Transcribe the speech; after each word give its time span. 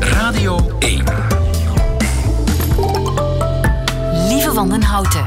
Radio 0.00 0.58
1. 0.78 1.04
Lieve 4.28 4.52
Wandenhouten. 4.54 5.24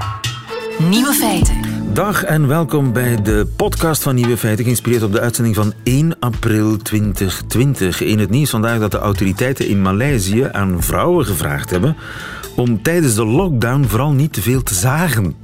Nieuwe 0.90 1.14
feiten. 1.14 1.56
Dag 1.94 2.24
en 2.24 2.48
welkom 2.48 2.94
bij 2.94 3.22
de 3.22 3.48
podcast 3.56 4.04
van 4.04 4.16
Nieuwe 4.16 4.38
Feiten, 4.38 4.64
geïnspireerd 4.64 5.04
op 5.04 5.12
de 5.12 5.20
uitzending 5.20 5.56
van 5.56 5.74
1 5.84 6.20
april 6.20 6.78
2020. 6.78 8.02
In 8.02 8.20
het 8.20 8.30
nieuws 8.30 8.50
vandaag 8.50 8.80
dat 8.80 8.92
de 8.92 8.98
autoriteiten 8.98 9.68
in 9.68 9.82
Maleisië 9.82 10.50
aan 10.52 10.84
vrouwen 10.84 11.26
gevraagd 11.26 11.70
hebben 11.70 11.96
om 12.56 12.82
tijdens 12.82 13.16
de 13.16 13.26
lockdown 13.26 13.84
vooral 13.84 14.12
niet 14.12 14.34
te 14.34 14.42
veel 14.42 14.64
te 14.64 14.74
zagen. 14.74 15.36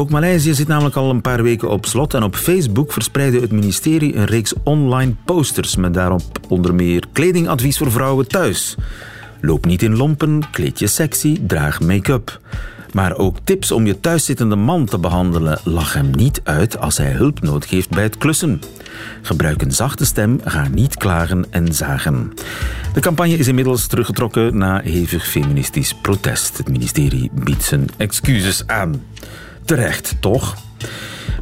Ook 0.00 0.10
Maleisië 0.10 0.54
zit 0.54 0.68
namelijk 0.68 0.96
al 0.96 1.10
een 1.10 1.20
paar 1.20 1.42
weken 1.42 1.70
op 1.70 1.86
slot 1.86 2.14
en 2.14 2.22
op 2.22 2.36
Facebook 2.36 2.92
verspreidde 2.92 3.40
het 3.40 3.52
ministerie 3.52 4.16
een 4.16 4.24
reeks 4.24 4.54
online 4.64 5.14
posters 5.24 5.76
met 5.76 5.94
daarop 5.94 6.22
onder 6.48 6.74
meer 6.74 7.04
kledingadvies 7.12 7.78
voor 7.78 7.90
vrouwen 7.90 8.28
thuis. 8.28 8.76
Loop 9.40 9.64
niet 9.64 9.82
in 9.82 9.96
lompen, 9.96 10.50
kleed 10.50 10.78
je 10.78 10.86
sexy, 10.86 11.38
draag 11.46 11.80
make-up. 11.80 12.40
Maar 12.92 13.16
ook 13.16 13.36
tips 13.44 13.72
om 13.72 13.86
je 13.86 14.00
thuiszittende 14.00 14.56
man 14.56 14.84
te 14.84 14.98
behandelen. 14.98 15.58
Lach 15.64 15.92
hem 15.92 16.10
niet 16.10 16.40
uit 16.44 16.78
als 16.78 16.96
hij 16.96 17.12
hulp 17.12 17.40
nodig 17.40 17.70
heeft 17.70 17.90
bij 17.90 18.02
het 18.02 18.18
klussen. 18.18 18.60
Gebruik 19.22 19.62
een 19.62 19.72
zachte 19.72 20.04
stem, 20.04 20.40
ga 20.44 20.68
niet 20.68 20.96
klagen 20.96 21.46
en 21.50 21.74
zagen. 21.74 22.32
De 22.94 23.00
campagne 23.00 23.36
is 23.36 23.48
inmiddels 23.48 23.86
teruggetrokken 23.86 24.58
na 24.58 24.80
hevig 24.80 25.26
feministisch 25.26 25.94
protest. 25.94 26.56
Het 26.56 26.68
ministerie 26.68 27.30
biedt 27.32 27.64
zijn 27.64 27.88
excuses 27.96 28.66
aan. 28.66 29.02
Terecht, 29.68 30.16
toch? 30.20 30.56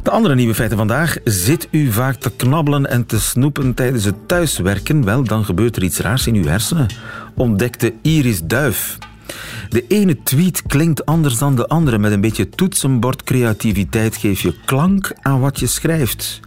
De 0.03 0.09
andere 0.09 0.35
nieuwe 0.35 0.53
feiten 0.53 0.77
vandaag. 0.77 1.17
Zit 1.23 1.67
u 1.71 1.91
vaak 1.91 2.15
te 2.15 2.31
knabbelen 2.31 2.89
en 2.89 3.05
te 3.05 3.19
snoepen 3.19 3.73
tijdens 3.73 4.03
het 4.03 4.27
thuiswerken? 4.27 5.05
Wel, 5.05 5.23
dan 5.23 5.45
gebeurt 5.45 5.75
er 5.75 5.83
iets 5.83 5.99
raars 5.99 6.27
in 6.27 6.35
uw 6.35 6.45
hersenen. 6.45 6.87
Ontdekte 7.35 7.93
Iris 8.01 8.41
Duif. 8.43 8.97
De 9.69 9.85
ene 9.87 10.23
tweet 10.23 10.61
klinkt 10.61 11.05
anders 11.05 11.37
dan 11.37 11.55
de 11.55 11.67
andere. 11.67 11.97
Met 11.97 12.11
een 12.11 12.21
beetje 12.21 12.49
toetsenbordcreativiteit 12.49 14.15
geef 14.15 14.41
je 14.41 14.55
klank 14.65 15.11
aan 15.21 15.39
wat 15.39 15.59
je 15.59 15.67
schrijft. 15.67 16.39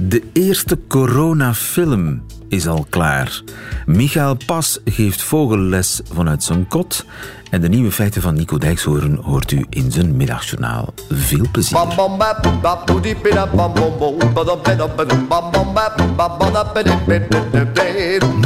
De 0.00 0.22
eerste 0.32 0.78
coronafilm 0.88 2.22
is 2.48 2.66
al 2.66 2.86
klaar. 2.90 3.42
Michael 3.86 4.36
Pas 4.46 4.78
geeft 4.84 5.22
vogelles 5.22 6.00
vanuit 6.12 6.42
zijn 6.42 6.68
kot. 6.68 7.04
En 7.50 7.60
de 7.60 7.68
nieuwe 7.68 7.92
feiten 7.92 8.22
van 8.22 8.34
Nico 8.34 8.58
Dijkshoorn 8.58 9.14
hoort 9.14 9.50
u 9.50 9.66
in 9.68 9.90
zijn 9.90 10.16
middagjournaal. 10.16 10.94
Veel 11.10 11.46
plezier. 11.52 11.78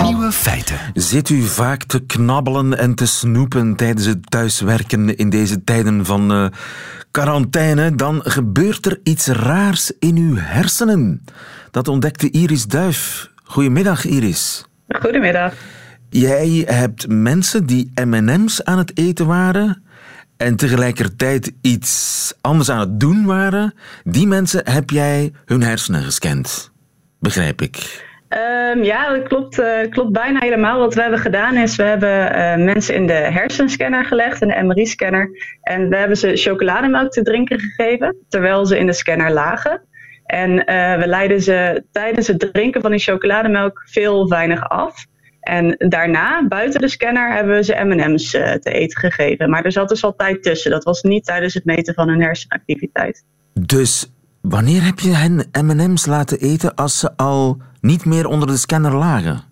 Nieuwe 0.02 0.32
feiten. 0.32 0.76
Zit 0.94 1.28
u 1.28 1.42
vaak 1.42 1.84
te 1.84 2.00
knabbelen 2.00 2.78
en 2.78 2.94
te 2.94 3.06
snoepen 3.06 3.76
tijdens 3.76 4.06
het 4.06 4.30
thuiswerken 4.30 5.16
in 5.16 5.30
deze 5.30 5.64
tijden 5.64 6.04
van 6.04 6.32
uh, 6.32 6.46
quarantaine? 7.10 7.94
Dan 7.94 8.20
gebeurt 8.24 8.86
er 8.86 9.00
iets 9.02 9.26
raars 9.26 9.92
in 9.98 10.16
uw 10.16 10.36
hersenen. 10.38 11.24
Dat 11.70 11.88
ontdekte 11.88 12.30
Iris 12.30 12.66
Duif. 12.66 13.30
Goedemiddag, 13.44 14.04
Iris. 14.04 14.64
Goedemiddag. 14.88 15.52
Jij 16.14 16.64
hebt 16.66 17.08
mensen 17.08 17.66
die 17.66 17.92
MM's 18.04 18.64
aan 18.64 18.78
het 18.78 18.98
eten 18.98 19.26
waren 19.26 19.82
en 20.36 20.56
tegelijkertijd 20.56 21.52
iets 21.62 22.34
anders 22.40 22.70
aan 22.70 22.78
het 22.78 23.00
doen 23.00 23.24
waren. 23.24 23.74
Die 24.04 24.26
mensen 24.26 24.70
heb 24.70 24.90
jij 24.90 25.32
hun 25.44 25.62
hersenen 25.62 26.02
gescand. 26.02 26.72
Begrijp 27.20 27.60
ik. 27.62 28.04
Um, 28.28 28.82
ja, 28.82 29.16
dat 29.16 29.28
klopt, 29.28 29.58
uh, 29.58 29.90
klopt 29.90 30.12
bijna 30.12 30.40
helemaal. 30.40 30.78
Wat 30.78 30.94
we 30.94 31.00
hebben 31.00 31.18
gedaan 31.18 31.56
is, 31.56 31.76
we 31.76 31.82
hebben 31.82 32.36
uh, 32.36 32.64
mensen 32.64 32.94
in 32.94 33.06
de 33.06 33.12
hersenscanner 33.12 34.04
gelegd, 34.04 34.42
in 34.42 34.48
de 34.48 34.62
MRI-scanner. 34.62 35.30
En 35.62 35.88
we 35.88 35.96
hebben 35.96 36.16
ze 36.16 36.36
chocolademelk 36.36 37.10
te 37.10 37.22
drinken 37.22 37.60
gegeven, 37.60 38.16
terwijl 38.28 38.66
ze 38.66 38.78
in 38.78 38.86
de 38.86 38.92
scanner 38.92 39.32
lagen. 39.32 39.82
En 40.26 40.50
uh, 40.50 40.98
we 40.98 41.06
leiden 41.06 41.42
ze 41.42 41.84
tijdens 41.92 42.26
het 42.26 42.52
drinken 42.52 42.80
van 42.80 42.90
die 42.90 43.00
chocolademelk 43.00 43.82
veel 43.90 44.28
weinig 44.28 44.68
af. 44.68 45.10
En 45.42 45.74
daarna, 45.78 46.48
buiten 46.48 46.80
de 46.80 46.88
scanner, 46.88 47.32
hebben 47.32 47.54
we 47.54 47.64
ze 47.64 47.84
MM's 47.84 48.30
te 48.30 48.60
eten 48.72 48.98
gegeven. 48.98 49.50
Maar 49.50 49.64
er 49.64 49.72
zat 49.72 49.88
dus 49.88 50.04
al 50.04 50.16
tijd 50.16 50.42
tussen. 50.42 50.70
Dat 50.70 50.84
was 50.84 51.02
niet 51.02 51.24
tijdens 51.24 51.54
het 51.54 51.64
meten 51.64 51.94
van 51.94 52.08
hun 52.08 52.22
hersenactiviteit. 52.22 53.24
Dus 53.60 54.12
wanneer 54.40 54.84
heb 54.84 54.98
je 54.98 55.14
hen 55.14 55.48
MM's 55.62 56.06
laten 56.06 56.38
eten 56.38 56.74
als 56.74 56.98
ze 56.98 57.16
al 57.16 57.62
niet 57.80 58.04
meer 58.04 58.26
onder 58.26 58.48
de 58.48 58.56
scanner 58.56 58.96
lagen? 58.96 59.51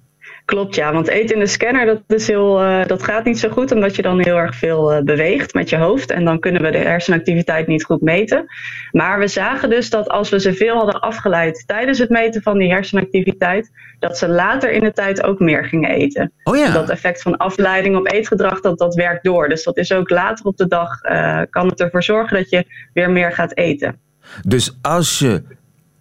Klopt, 0.51 0.75
ja. 0.75 0.93
Want 0.93 1.09
eten 1.09 1.35
in 1.35 1.41
de 1.41 1.47
scanner, 1.47 1.87
dat, 1.87 2.03
is 2.07 2.27
heel, 2.27 2.63
uh, 2.63 2.87
dat 2.87 3.03
gaat 3.03 3.25
niet 3.25 3.39
zo 3.39 3.49
goed, 3.49 3.73
omdat 3.73 3.97
je 3.97 4.03
dan 4.03 4.21
heel 4.21 4.37
erg 4.37 4.57
veel 4.57 4.95
uh, 4.95 5.03
beweegt 5.03 5.55
met 5.55 5.69
je 5.69 5.77
hoofd. 5.77 6.11
En 6.11 6.25
dan 6.25 6.41
kunnen 6.41 6.63
we 6.63 6.71
de 6.71 6.79
hersenactiviteit 6.79 7.67
niet 7.67 7.85
goed 7.85 8.01
meten. 8.01 8.45
Maar 8.91 9.19
we 9.19 9.29
zagen 9.29 9.71
dus 9.71 9.91
dat 9.91 10.09
als 10.09 10.31
we 10.31 10.41
ze 10.41 10.55
veel 10.55 10.77
hadden 10.77 11.01
afgeleid 11.01 11.63
tijdens 11.67 11.99
het 11.99 12.09
meten 12.09 12.43
van 12.43 12.59
die 12.59 12.71
hersenactiviteit, 12.71 13.71
dat 13.99 14.19
ze 14.19 14.29
later 14.29 14.73
in 14.73 14.81
de 14.81 14.93
tijd 14.93 15.23
ook 15.23 15.39
meer 15.39 15.65
gingen 15.65 15.91
eten. 15.91 16.33
Oh 16.45 16.57
ja. 16.57 16.73
Dat 16.73 16.91
effect 16.91 17.23
van 17.23 17.37
afleiding 17.37 17.97
op 17.97 18.13
eetgedrag, 18.13 18.61
dat, 18.61 18.79
dat 18.79 18.95
werkt 18.95 19.25
door. 19.25 19.49
Dus 19.49 19.65
dat 19.65 19.77
is 19.77 19.93
ook 19.93 20.11
later 20.11 20.47
op 20.47 20.57
de 20.57 20.67
dag, 20.67 21.03
uh, 21.03 21.41
kan 21.51 21.69
het 21.69 21.81
ervoor 21.81 22.03
zorgen 22.03 22.37
dat 22.37 22.51
je 22.51 22.65
weer 22.93 23.11
meer 23.11 23.33
gaat 23.33 23.57
eten. 23.57 23.99
Dus 24.47 24.79
als 24.83 25.19
je 25.19 25.43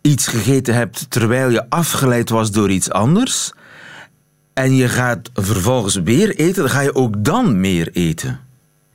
iets 0.01 0.27
gegeten 0.27 0.73
hebt 0.73 1.11
terwijl 1.11 1.49
je 1.49 1.69
afgeleid 1.69 2.29
was 2.29 2.51
door 2.51 2.69
iets 2.69 2.91
anders 2.91 3.53
en 4.59 4.75
je 4.75 4.87
gaat 4.87 5.29
vervolgens 5.33 5.95
weer 5.95 6.35
eten, 6.35 6.61
dan 6.61 6.69
ga 6.69 6.81
je 6.81 6.95
ook 6.95 7.23
dan 7.23 7.59
meer 7.59 7.89
eten. 7.93 8.39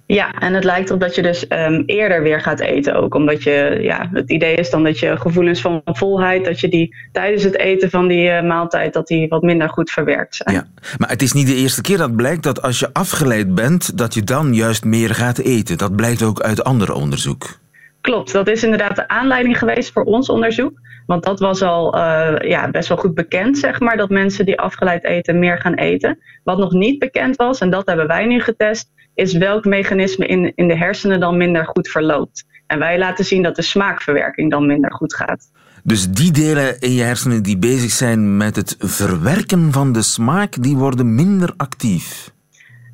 Ja, 0.06 0.32
en 0.32 0.54
het 0.54 0.64
lijkt 0.64 0.88
erop 0.88 1.00
dat 1.00 1.14
je 1.14 1.22
dus 1.22 1.44
um, 1.48 1.82
eerder 1.86 2.22
weer 2.22 2.40
gaat 2.40 2.60
eten 2.60 2.94
ook. 2.94 3.14
Omdat 3.14 3.42
je, 3.42 3.78
ja, 3.80 4.08
het 4.12 4.30
idee 4.30 4.54
is 4.54 4.70
dan 4.70 4.84
dat 4.84 4.98
je 4.98 5.16
gevoelens 5.16 5.60
van 5.60 5.80
volheid, 5.84 6.44
dat 6.44 6.60
je 6.60 6.68
die 6.68 6.94
tijdens 7.12 7.42
het 7.42 7.58
eten 7.58 7.90
van 7.90 8.08
die 8.08 8.28
uh, 8.28 8.42
maaltijd, 8.42 8.92
dat 8.92 9.06
die 9.06 9.28
wat 9.28 9.42
minder 9.42 9.68
goed 9.68 9.90
verwerkt 9.90 10.34
zijn. 10.36 10.54
Ja, 10.54 10.66
maar 10.98 11.08
het 11.08 11.22
is 11.22 11.32
niet 11.32 11.46
de 11.46 11.54
eerste 11.54 11.80
keer 11.80 11.98
dat 11.98 12.16
blijkt 12.16 12.42
dat 12.42 12.62
als 12.62 12.78
je 12.78 12.90
afgeleid 12.92 13.54
bent, 13.54 13.98
dat 13.98 14.14
je 14.14 14.22
dan 14.22 14.54
juist 14.54 14.84
meer 14.84 15.14
gaat 15.14 15.38
eten. 15.38 15.78
Dat 15.78 15.96
blijkt 15.96 16.22
ook 16.22 16.40
uit 16.40 16.64
ander 16.64 16.92
onderzoek. 16.92 17.58
Klopt, 18.00 18.32
dat 18.32 18.48
is 18.48 18.62
inderdaad 18.62 18.96
de 18.96 19.08
aanleiding 19.08 19.58
geweest 19.58 19.92
voor 19.92 20.04
ons 20.04 20.28
onderzoek. 20.28 20.72
Want 21.06 21.24
dat 21.24 21.40
was 21.40 21.62
al 21.62 21.96
uh, 21.96 22.34
ja, 22.38 22.70
best 22.70 22.88
wel 22.88 22.98
goed 22.98 23.14
bekend, 23.14 23.58
zeg 23.58 23.80
maar, 23.80 23.96
dat 23.96 24.08
mensen 24.08 24.44
die 24.44 24.60
afgeleid 24.60 25.04
eten 25.04 25.38
meer 25.38 25.58
gaan 25.58 25.74
eten. 25.74 26.18
Wat 26.44 26.58
nog 26.58 26.72
niet 26.72 26.98
bekend 26.98 27.36
was, 27.36 27.60
en 27.60 27.70
dat 27.70 27.86
hebben 27.86 28.06
wij 28.06 28.26
nu 28.26 28.40
getest, 28.40 28.92
is 29.14 29.32
welk 29.32 29.64
mechanisme 29.64 30.26
in, 30.26 30.52
in 30.54 30.68
de 30.68 30.76
hersenen 30.76 31.20
dan 31.20 31.36
minder 31.36 31.66
goed 31.66 31.88
verloopt. 31.88 32.44
En 32.66 32.78
wij 32.78 32.98
laten 32.98 33.24
zien 33.24 33.42
dat 33.42 33.56
de 33.56 33.62
smaakverwerking 33.62 34.50
dan 34.50 34.66
minder 34.66 34.92
goed 34.92 35.14
gaat. 35.14 35.50
Dus 35.82 36.10
die 36.10 36.32
delen 36.32 36.80
in 36.80 36.92
je 36.92 37.02
hersenen 37.02 37.42
die 37.42 37.58
bezig 37.58 37.90
zijn 37.90 38.36
met 38.36 38.56
het 38.56 38.76
verwerken 38.78 39.72
van 39.72 39.92
de 39.92 40.02
smaak, 40.02 40.62
die 40.62 40.76
worden 40.76 41.14
minder 41.14 41.52
actief. 41.56 42.32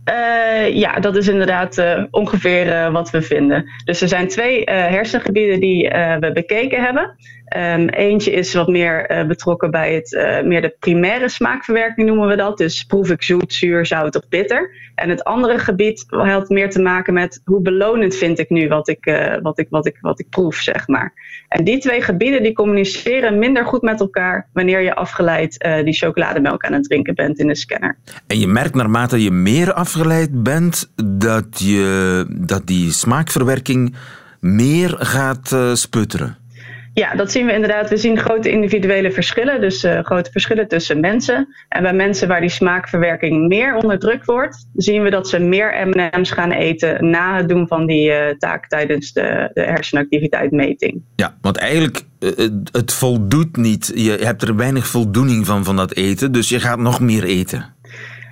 Uh, 0.04 0.76
ja, 0.76 1.00
dat 1.00 1.16
is 1.16 1.28
inderdaad 1.28 1.78
uh, 1.78 2.04
ongeveer 2.10 2.66
uh, 2.66 2.92
wat 2.92 3.10
we 3.10 3.22
vinden. 3.22 3.64
Dus 3.84 4.00
er 4.00 4.08
zijn 4.08 4.28
twee 4.28 4.62
hersengebieden 4.64 5.60
die 5.60 5.88
we 6.20 6.30
bekeken 6.34 6.82
hebben. 6.82 7.16
Um, 7.56 7.88
eentje 7.88 8.30
is 8.30 8.54
wat 8.54 8.68
meer 8.68 9.24
betrokken 9.28 9.70
bij 9.70 9.94
het, 9.94 10.44
meer 10.44 10.60
de 10.60 10.76
primaire 10.78 11.28
smaakverwerking 11.28 12.06
noemen 12.06 12.28
we 12.28 12.36
dat. 12.36 12.58
Dus 12.58 12.84
proef 12.84 13.10
ik 13.10 13.22
zoet, 13.22 13.52
zuur, 13.52 13.86
zout 13.86 14.16
of 14.16 14.28
bitter. 14.28 14.70
En 14.94 15.08
het 15.08 15.24
andere 15.24 15.58
gebied 15.58 16.04
had 16.08 16.48
meer 16.48 16.70
te 16.70 16.80
maken 16.80 17.14
met 17.14 17.40
hoe 17.44 17.62
belonend 17.62 18.14
vind 18.14 18.38
ik 18.38 18.50
nu 18.50 18.68
wat 18.68 18.88
ik, 18.88 19.38
wat 19.42 19.58
ik, 19.58 19.66
wat 19.70 19.86
ik, 19.86 19.98
wat 20.00 20.20
ik 20.20 20.28
proef, 20.28 20.56
zeg 20.56 20.88
maar. 20.88 21.12
En 21.48 21.64
die 21.64 21.78
twee 21.78 22.02
gebieden 22.02 22.42
die 22.42 22.52
communiceren 22.52 23.38
minder 23.38 23.64
goed 23.64 23.82
met 23.82 24.00
elkaar 24.00 24.48
wanneer 24.52 24.80
je 24.80 24.94
afgeleid 24.94 25.68
die 25.84 25.94
chocolademelk 25.94 26.64
aan 26.64 26.72
het 26.72 26.84
drinken 26.84 27.14
bent 27.14 27.38
in 27.38 27.46
de 27.46 27.54
scanner. 27.54 27.96
En 28.26 28.38
je 28.38 28.46
merkt 28.46 28.74
naarmate 28.74 29.22
je 29.22 29.30
meer 29.30 29.72
afgeleid 29.72 30.42
bent, 30.42 30.92
dat, 31.04 31.60
je, 31.60 32.26
dat 32.28 32.66
die 32.66 32.92
smaakverwerking 32.92 33.94
meer 34.40 34.94
gaat 34.98 35.56
sputteren. 35.72 36.39
Ja, 36.94 37.14
dat 37.14 37.30
zien 37.30 37.46
we 37.46 37.52
inderdaad. 37.52 37.88
We 37.88 37.96
zien 37.96 38.18
grote 38.18 38.50
individuele 38.50 39.12
verschillen, 39.12 39.60
dus 39.60 39.84
uh, 39.84 40.00
grote 40.02 40.30
verschillen 40.30 40.68
tussen 40.68 41.00
mensen. 41.00 41.48
En 41.68 41.82
bij 41.82 41.92
mensen 41.92 42.28
waar 42.28 42.40
die 42.40 42.50
smaakverwerking 42.50 43.48
meer 43.48 43.74
onderdrukt 43.74 44.26
wordt, 44.26 44.66
zien 44.74 45.02
we 45.02 45.10
dat 45.10 45.28
ze 45.28 45.38
meer 45.38 45.88
M&M's 45.88 46.30
gaan 46.30 46.50
eten 46.50 47.10
na 47.10 47.36
het 47.36 47.48
doen 47.48 47.68
van 47.68 47.86
die 47.86 48.10
uh, 48.10 48.28
taak 48.38 48.68
tijdens 48.68 49.12
de, 49.12 49.50
de 49.52 49.60
hersenactiviteitsmeting. 49.60 51.02
Ja, 51.16 51.34
want 51.40 51.56
eigenlijk 51.56 52.02
het 52.72 52.92
voldoet 52.92 53.56
niet. 53.56 53.92
Je 53.94 54.10
hebt 54.10 54.42
er 54.42 54.56
weinig 54.56 54.86
voldoening 54.86 55.46
van 55.46 55.64
van 55.64 55.76
dat 55.76 55.94
eten, 55.94 56.32
dus 56.32 56.48
je 56.48 56.60
gaat 56.60 56.78
nog 56.78 57.00
meer 57.00 57.24
eten. 57.24 57.74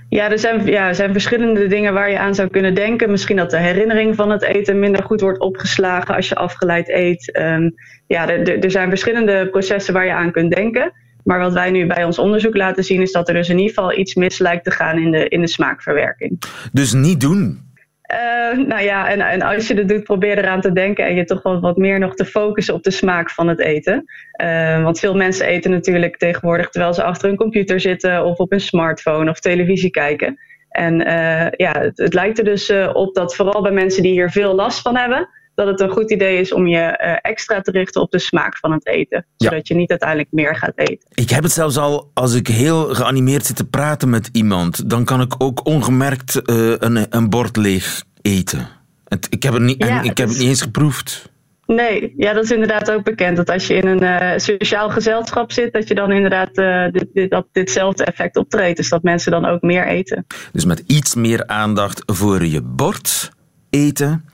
Ja, 0.09 0.31
er 0.31 0.39
zijn, 0.39 0.67
ja, 0.67 0.89
er 0.89 0.95
zijn 0.95 1.13
verschillende 1.13 1.67
dingen 1.67 1.93
waar 1.93 2.11
je 2.11 2.19
aan 2.19 2.35
zou 2.35 2.49
kunnen 2.49 2.75
denken. 2.75 3.11
Misschien 3.11 3.37
dat 3.37 3.51
de 3.51 3.59
herinnering 3.59 4.15
van 4.15 4.31
het 4.31 4.43
eten 4.43 4.79
minder 4.79 5.03
goed 5.03 5.21
wordt 5.21 5.41
opgeslagen 5.41 6.15
als 6.15 6.29
je 6.29 6.35
afgeleid 6.35 6.89
eet. 6.89 7.39
Um, 7.39 7.75
ja, 8.07 8.29
er, 8.29 8.65
er 8.65 8.71
zijn 8.71 8.89
verschillende 8.89 9.49
processen 9.51 9.95
waar 9.95 10.07
je 10.07 10.13
aan 10.13 10.33
kunt 10.33 10.55
denken. 10.55 10.93
Maar 11.25 11.39
wat 11.39 11.53
wij 11.53 11.71
nu 11.71 11.87
bij 11.87 12.05
ons 12.05 12.19
onderzoek 12.19 12.57
laten 12.57 12.85
zien, 12.85 13.03
is 13.03 13.13
dat 13.13 13.29
er 13.29 13.35
dus 13.35 13.49
in 13.49 13.59
ieder 13.59 13.75
geval 13.75 13.99
iets 13.99 14.15
mis 14.15 14.39
lijkt 14.39 14.65
te 14.65 14.71
gaan 14.71 14.99
in 14.99 15.11
de, 15.11 15.29
in 15.29 15.41
de 15.41 15.49
smaakverwerking. 15.49 16.43
Dus 16.73 16.93
niet 16.93 17.21
doen. 17.21 17.68
Uh, 18.13 18.67
nou 18.67 18.83
ja, 18.83 19.09
en, 19.09 19.21
en, 19.21 19.43
als 19.43 19.69
je 19.69 19.75
het 19.75 19.89
doet, 19.89 20.03
probeer 20.03 20.39
eraan 20.39 20.61
te 20.61 20.73
denken 20.73 21.07
en 21.07 21.15
je 21.15 21.25
toch 21.25 21.43
wel 21.43 21.61
wat 21.61 21.77
meer 21.77 21.99
nog 21.99 22.15
te 22.15 22.25
focussen 22.25 22.75
op 22.75 22.83
de 22.83 22.91
smaak 22.91 23.31
van 23.31 23.49
het 23.49 23.61
eten. 23.61 24.05
Uh, 24.43 24.83
want 24.83 24.99
veel 24.99 25.15
mensen 25.15 25.47
eten 25.47 25.71
natuurlijk 25.71 26.17
tegenwoordig 26.17 26.69
terwijl 26.69 26.95
ze 26.95 27.03
achter 27.03 27.29
hun 27.29 27.37
computer 27.37 27.81
zitten 27.81 28.25
of 28.25 28.39
op 28.39 28.53
een 28.53 28.61
smartphone 28.61 29.31
of 29.31 29.41
televisie 29.41 29.91
kijken. 29.91 30.39
En 30.69 31.01
uh, 31.01 31.51
ja, 31.51 31.73
het, 31.81 31.99
het, 31.99 32.15
lijkt 32.15 32.39
er 32.39 32.45
dus 32.45 32.73
op 32.93 33.15
dat 33.15 33.37
vooral 33.37 33.63
bij 33.63 33.73
mensen 33.73 34.03
die 34.03 34.13
hier 34.13 34.31
veel 34.31 34.55
last 34.55 34.81
van 34.81 34.97
hebben, 34.97 35.29
dat 35.59 35.67
het 35.67 35.81
een 35.81 35.91
goed 35.91 36.11
idee 36.11 36.41
is 36.41 36.53
om 36.53 36.67
je 36.67 36.81
extra 37.23 37.61
te 37.61 37.71
richten 37.71 38.01
op 38.01 38.11
de 38.11 38.19
smaak 38.19 38.59
van 38.59 38.73
het 38.73 38.87
eten. 38.87 39.27
Zodat 39.37 39.69
je 39.69 39.75
niet 39.75 39.91
uiteindelijk 39.91 40.29
meer 40.33 40.57
gaat 40.57 40.73
eten. 40.75 41.09
Ik 41.15 41.31
heb 41.31 41.43
het 41.43 41.53
zelfs 41.53 41.77
al, 41.77 42.11
als 42.15 42.35
ik 42.35 42.47
heel 42.47 42.95
geanimeerd 42.95 43.47
zit 43.47 43.57
te 43.57 43.65
praten 43.65 44.11
met 44.11 44.29
iemand, 44.33 44.91
dan 44.91 45.05
kan 45.05 45.21
ik 45.21 45.35
ook 45.39 45.67
ongemerkt 45.67 46.41
uh, 46.51 46.75
een, 46.79 47.07
een 47.11 47.31
bord 47.31 47.57
leeg 47.57 48.03
eten. 48.23 48.69
Het, 49.05 49.27
ik 49.31 49.43
heb, 49.43 49.53
het 49.53 49.63
niet, 49.63 49.85
ja, 49.85 50.03
ik 50.03 50.19
heb 50.19 50.29
het 50.29 50.39
niet 50.39 50.49
eens 50.49 50.63
geproefd. 50.63 51.31
Nee, 51.67 52.15
ja, 52.17 52.33
dat 52.33 52.45
is 52.45 52.51
inderdaad 52.51 52.91
ook 52.91 53.05
bekend. 53.05 53.37
Dat 53.37 53.51
als 53.51 53.67
je 53.67 53.75
in 53.75 53.87
een 53.87 54.03
uh, 54.03 54.39
sociaal 54.39 54.91
gezelschap 54.91 55.53
zit, 55.53 55.73
dat 55.73 55.89
je 55.89 55.95
dan 55.95 56.13
inderdaad 56.13 56.59
uh, 56.59 56.85
dit, 56.93 57.07
dit, 57.13 57.31
dat 57.31 57.47
ditzelfde 57.53 58.05
effect 58.05 58.37
optreedt. 58.37 58.77
Dus 58.77 58.89
dat 58.89 59.03
mensen 59.03 59.31
dan 59.31 59.45
ook 59.45 59.63
meer 59.63 59.87
eten. 59.87 60.27
Dus 60.53 60.65
met 60.65 60.83
iets 60.87 61.15
meer 61.15 61.47
aandacht 61.47 62.03
voor 62.07 62.45
je 62.45 62.63
bord 62.63 63.31
eten 63.71 64.25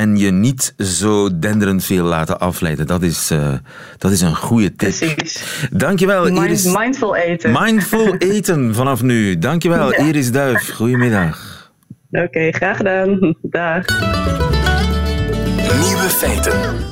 en 0.00 0.16
je 0.16 0.30
niet 0.30 0.74
zo 0.76 1.38
denderend 1.38 1.84
veel 1.84 2.04
laten 2.04 2.40
afleiden. 2.40 2.86
Dat 2.86 3.02
is, 3.02 3.30
uh, 3.30 3.52
dat 3.98 4.10
is 4.10 4.20
een 4.20 4.36
goede 4.36 4.74
tip. 4.74 4.76
Precies. 4.76 5.42
Dankjewel, 5.72 6.24
Mind, 6.24 6.38
Iris. 6.38 6.76
Mindful 6.76 7.16
eten. 7.16 7.56
Mindful 7.60 8.16
eten 8.16 8.74
vanaf 8.74 9.02
nu. 9.02 9.38
Dankjewel, 9.38 9.92
ja. 9.92 9.98
Iris 9.98 10.32
Duif. 10.32 10.74
Goedemiddag. 10.74 11.70
Oké, 12.10 12.24
okay, 12.24 12.52
graag 12.52 12.76
gedaan. 12.76 13.34
Dag. 13.42 13.86
Nieuwe 15.80 16.08
feiten. 16.08 16.88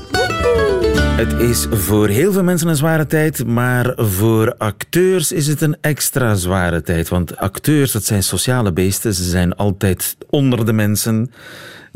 Het 1.16 1.32
is 1.32 1.66
voor 1.70 2.08
heel 2.08 2.32
veel 2.32 2.44
mensen 2.44 2.69
een 2.69 2.76
zware 2.76 3.06
tijd, 3.06 3.46
maar 3.46 3.93
voor 3.96 4.55
acteurs 4.58 5.32
is 5.32 5.46
het 5.46 5.60
een 5.60 5.76
extra 5.81 6.34
zware 6.34 6.82
tijd. 6.82 7.08
Want 7.08 7.37
acteurs, 7.37 7.93
dat 7.93 8.05
zijn 8.05 8.22
sociale 8.22 8.72
beesten. 8.72 9.14
Ze 9.14 9.22
zijn 9.22 9.56
altijd 9.56 10.16
onder 10.31 10.66
de 10.66 10.72
mensen. 10.72 11.31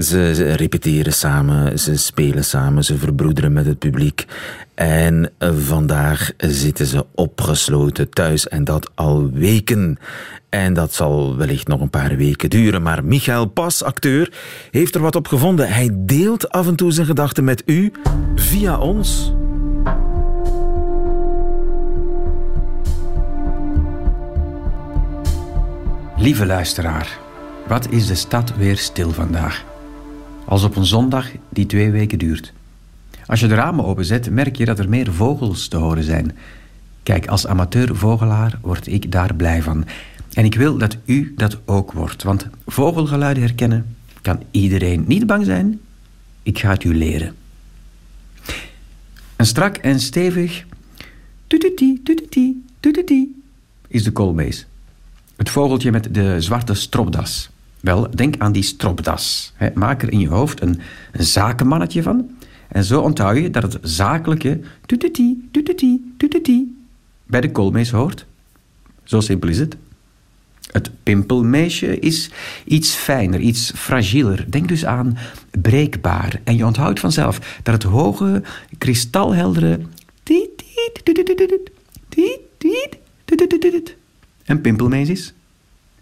Ze, 0.02 0.52
repeteren 0.52 1.12
samen, 1.12 1.78
ze 1.78 1.96
spelen 1.96 2.44
samen, 2.44 2.84
ze 2.84 2.98
verbroederen 2.98 3.52
met 3.52 3.66
het 3.66 3.78
publiek. 3.78 4.26
En 4.74 5.32
vandaag 5.38 6.30
zitten 6.36 6.86
ze 6.86 7.06
opgesloten 7.14 8.10
thuis 8.10 8.48
en 8.48 8.64
dat 8.64 8.90
al 8.94 9.30
weken. 9.30 9.98
En 10.48 10.74
dat 10.74 10.94
zal 10.94 11.36
wellicht 11.36 11.68
nog 11.68 11.80
een 11.80 11.90
paar 11.90 12.16
weken 12.16 12.50
duren. 12.50 12.82
Maar 12.82 13.04
Michael 13.04 13.46
Pas, 13.46 13.82
acteur, 13.82 14.32
heeft 14.70 14.94
er 14.94 15.00
wat 15.00 15.16
op 15.16 15.28
gevonden. 15.28 15.68
Hij 15.68 15.90
deelt 15.92 16.48
af 16.50 16.66
en 16.66 16.76
toe 16.76 16.92
zijn 16.92 17.06
gedachten 17.06 17.44
met 17.44 17.62
u 17.66 17.92
via 18.34 18.78
ons. 18.78 19.32
Lieve 26.16 26.46
luisteraar, 26.46 27.18
wat 27.66 27.90
is 27.90 28.06
de 28.06 28.14
stad 28.14 28.56
weer 28.56 28.76
stil 28.76 29.10
vandaag? 29.10 29.70
Als 30.52 30.64
op 30.64 30.76
een 30.76 30.86
zondag 30.86 31.30
die 31.48 31.66
twee 31.66 31.90
weken 31.90 32.18
duurt. 32.18 32.52
Als 33.26 33.40
je 33.40 33.46
de 33.46 33.54
ramen 33.54 33.84
openzet, 33.84 34.30
merk 34.30 34.56
je 34.56 34.64
dat 34.64 34.78
er 34.78 34.88
meer 34.88 35.12
vogels 35.12 35.68
te 35.68 35.76
horen 35.76 36.04
zijn. 36.04 36.36
Kijk, 37.02 37.26
als 37.26 37.46
amateur 37.46 37.96
vogelaar 37.96 38.58
word 38.62 38.86
ik 38.86 39.12
daar 39.12 39.34
blij 39.34 39.62
van. 39.62 39.84
En 40.32 40.44
ik 40.44 40.54
wil 40.54 40.78
dat 40.78 40.96
u 41.04 41.32
dat 41.36 41.58
ook 41.64 41.92
wordt, 41.92 42.22
want 42.22 42.46
vogelgeluiden 42.66 43.42
herkennen 43.42 43.96
kan 44.22 44.42
iedereen. 44.50 45.04
Niet 45.06 45.26
bang 45.26 45.44
zijn, 45.44 45.80
ik 46.42 46.58
ga 46.58 46.70
het 46.70 46.84
u 46.84 46.94
leren. 46.94 47.34
Een 49.36 49.46
strak 49.46 49.76
en 49.76 50.00
stevig 50.00 50.64
tututi, 51.46 52.00
tututi, 52.02 52.64
tututi 52.80 53.42
is 53.88 54.04
de 54.04 54.12
koolmees. 54.12 54.66
Het 55.36 55.50
vogeltje 55.50 55.90
met 55.90 56.14
de 56.14 56.40
zwarte 56.40 56.74
stropdas. 56.74 57.51
Wel, 57.82 58.10
denk 58.14 58.34
aan 58.38 58.52
die 58.52 58.62
stropdas. 58.62 59.52
Maak 59.74 60.02
er 60.02 60.12
in 60.12 60.20
je 60.20 60.28
hoofd 60.28 60.62
een, 60.62 60.80
een 61.12 61.24
zakenmannetje 61.24 62.02
van. 62.02 62.30
En 62.68 62.84
zo 62.84 63.00
onthoud 63.00 63.36
je 63.36 63.50
dat 63.50 63.62
het 63.62 63.78
zakelijke 63.82 64.60
tututi, 64.86 65.48
tututi, 65.50 66.14
tututi 66.16 66.76
bij 67.26 67.40
de 67.40 67.50
koolmees 67.50 67.90
hoort. 67.90 68.26
Zo 69.04 69.20
simpel 69.20 69.48
is 69.48 69.58
het. 69.58 69.76
Het 70.70 70.90
pimpelmeisje 71.02 71.98
is 71.98 72.30
iets 72.64 72.94
fijner, 72.94 73.40
iets 73.40 73.72
fragieler. 73.74 74.50
Denk 74.50 74.68
dus 74.68 74.84
aan 74.84 75.16
breekbaar. 75.60 76.40
En 76.44 76.56
je 76.56 76.66
onthoudt 76.66 77.00
vanzelf 77.00 77.60
dat 77.62 77.74
het 77.74 77.82
hoge, 77.82 78.42
kristalheldere... 78.78 79.80
een 84.44 84.60
pimpelmees 84.60 85.08
is. 85.08 85.32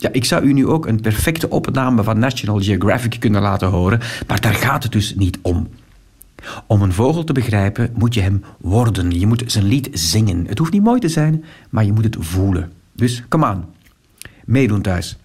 Ja, 0.00 0.08
ik 0.12 0.24
zou 0.24 0.44
u 0.44 0.52
nu 0.52 0.66
ook 0.66 0.86
een 0.86 1.00
perfecte 1.00 1.50
opname 1.50 2.02
van 2.02 2.18
National 2.18 2.60
Geographic 2.60 3.16
kunnen 3.18 3.42
laten 3.42 3.68
horen, 3.68 4.00
maar 4.26 4.40
daar 4.40 4.54
gaat 4.54 4.82
het 4.82 4.92
dus 4.92 5.14
niet 5.14 5.38
om. 5.42 5.68
Om 6.66 6.82
een 6.82 6.92
vogel 6.92 7.24
te 7.24 7.32
begrijpen 7.32 7.90
moet 7.94 8.14
je 8.14 8.20
hem 8.20 8.44
worden. 8.60 9.18
Je 9.18 9.26
moet 9.26 9.42
zijn 9.46 9.64
lied 9.64 9.88
zingen. 9.92 10.46
Het 10.46 10.58
hoeft 10.58 10.72
niet 10.72 10.82
mooi 10.82 11.00
te 11.00 11.08
zijn, 11.08 11.44
maar 11.70 11.84
je 11.84 11.92
moet 11.92 12.04
het 12.04 12.16
voelen. 12.20 12.72
Dus 12.92 13.22
kom 13.28 13.44
aan 13.44 13.68
meedoen 14.44 14.82
thuis. 14.82 15.16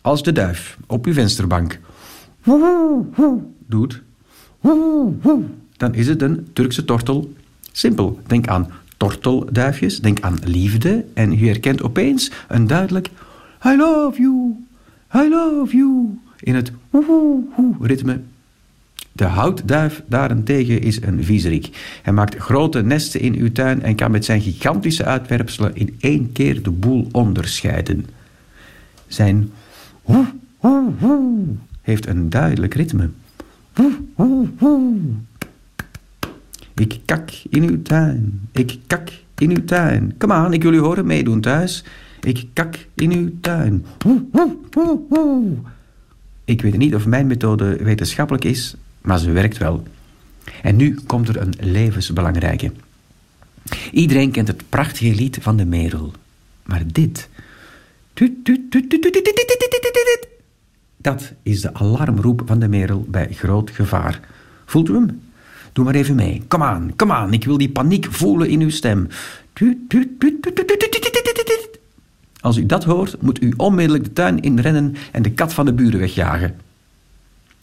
Als 0.00 0.22
de 0.22 0.32
duif 0.32 0.78
op 0.86 1.06
uw 1.06 1.12
vensterbank 1.12 1.78
doet, 3.66 4.02
dan 5.76 5.94
is 5.94 6.06
het 6.06 6.22
een 6.22 6.48
Turkse 6.52 6.84
tortel. 6.84 7.32
Simpel. 7.72 8.20
Denk 8.26 8.46
aan 8.46 8.70
tortelduifjes, 8.96 10.00
denk 10.00 10.20
aan 10.20 10.38
liefde 10.44 11.04
en 11.14 11.32
u 11.32 11.46
herkent 11.46 11.82
opeens 11.82 12.30
een 12.48 12.66
duidelijk 12.66 13.10
I 13.64 13.76
love 13.76 14.20
you, 14.20 14.66
I 15.14 15.28
love 15.28 15.76
you 15.76 16.18
in 16.40 16.54
het 16.54 16.72
ritme. 17.80 18.20
De 19.12 19.24
houtduif 19.24 20.02
daarentegen 20.06 20.80
is 20.80 21.02
een 21.02 21.24
viezerik. 21.24 21.98
Hij 22.02 22.12
maakt 22.12 22.36
grote 22.36 22.82
nesten 22.82 23.20
in 23.20 23.34
uw 23.34 23.52
tuin 23.52 23.82
en 23.82 23.94
kan 23.94 24.10
met 24.10 24.24
zijn 24.24 24.40
gigantische 24.40 25.04
uitwerpselen 25.04 25.76
in 25.76 25.96
één 26.00 26.32
keer 26.32 26.62
de 26.62 26.70
boel 26.70 27.08
onderscheiden. 27.12 28.06
Zijn 29.06 29.50
heeft 31.80 32.06
een 32.06 32.30
duidelijk 32.30 32.74
ritme. 32.74 33.10
Ik 36.74 37.00
kak 37.04 37.30
in 37.48 37.62
uw 37.62 37.82
tuin, 37.82 38.48
ik 38.52 38.78
kak 38.86 39.08
in 39.38 39.50
uw 39.50 39.64
tuin. 39.64 40.14
Kom 40.18 40.32
aan, 40.32 40.52
ik 40.52 40.62
wil 40.62 40.72
u 40.72 40.78
horen 40.78 41.06
meedoen 41.06 41.40
thuis. 41.40 41.84
Ik 42.24 42.46
kak 42.52 42.86
in 42.94 43.12
uw 43.12 43.30
tuin. 43.40 43.84
Ik 46.44 46.62
weet 46.62 46.76
niet 46.76 46.94
of 46.94 47.06
mijn 47.06 47.26
methode 47.26 47.76
wetenschappelijk 47.76 48.44
is, 48.44 48.74
maar 49.00 49.18
ze 49.18 49.30
werkt 49.30 49.58
wel. 49.58 49.82
En 50.62 50.76
nu 50.76 50.98
komt 51.06 51.28
er 51.28 51.40
een 51.40 51.54
levensbelangrijke. 51.60 52.72
Iedereen 53.92 54.30
kent 54.30 54.48
het 54.48 54.62
prachtige 54.68 55.14
lied 55.14 55.38
van 55.40 55.56
de 55.56 55.64
merel. 55.64 56.12
Maar 56.62 56.82
dit 56.86 57.28
dat 60.96 61.32
is 61.42 61.60
de 61.60 61.74
alarmroep 61.74 62.42
van 62.46 62.58
de 62.58 62.68
merel 62.68 63.04
bij 63.08 63.28
groot 63.30 63.70
gevaar. 63.70 64.20
Voelt 64.66 64.88
u 64.88 64.94
hem? 64.94 65.22
Doe 65.72 65.84
maar 65.84 65.94
even 65.94 66.14
mee. 66.14 66.42
Kom 66.48 66.62
aan, 66.62 66.92
kom 66.96 67.12
aan. 67.12 67.32
Ik 67.32 67.44
wil 67.44 67.58
die 67.58 67.70
paniek 67.70 68.06
voelen 68.10 68.48
in 68.48 68.60
uw 68.60 68.70
stem. 68.70 69.08
Als 72.42 72.56
u 72.56 72.66
dat 72.66 72.84
hoort, 72.84 73.16
moet 73.20 73.42
u 73.42 73.54
onmiddellijk 73.56 74.04
de 74.04 74.12
tuin 74.12 74.40
inrennen 74.40 74.96
en 75.12 75.22
de 75.22 75.30
kat 75.30 75.54
van 75.54 75.64
de 75.64 75.72
buren 75.72 76.00
wegjagen. 76.00 76.54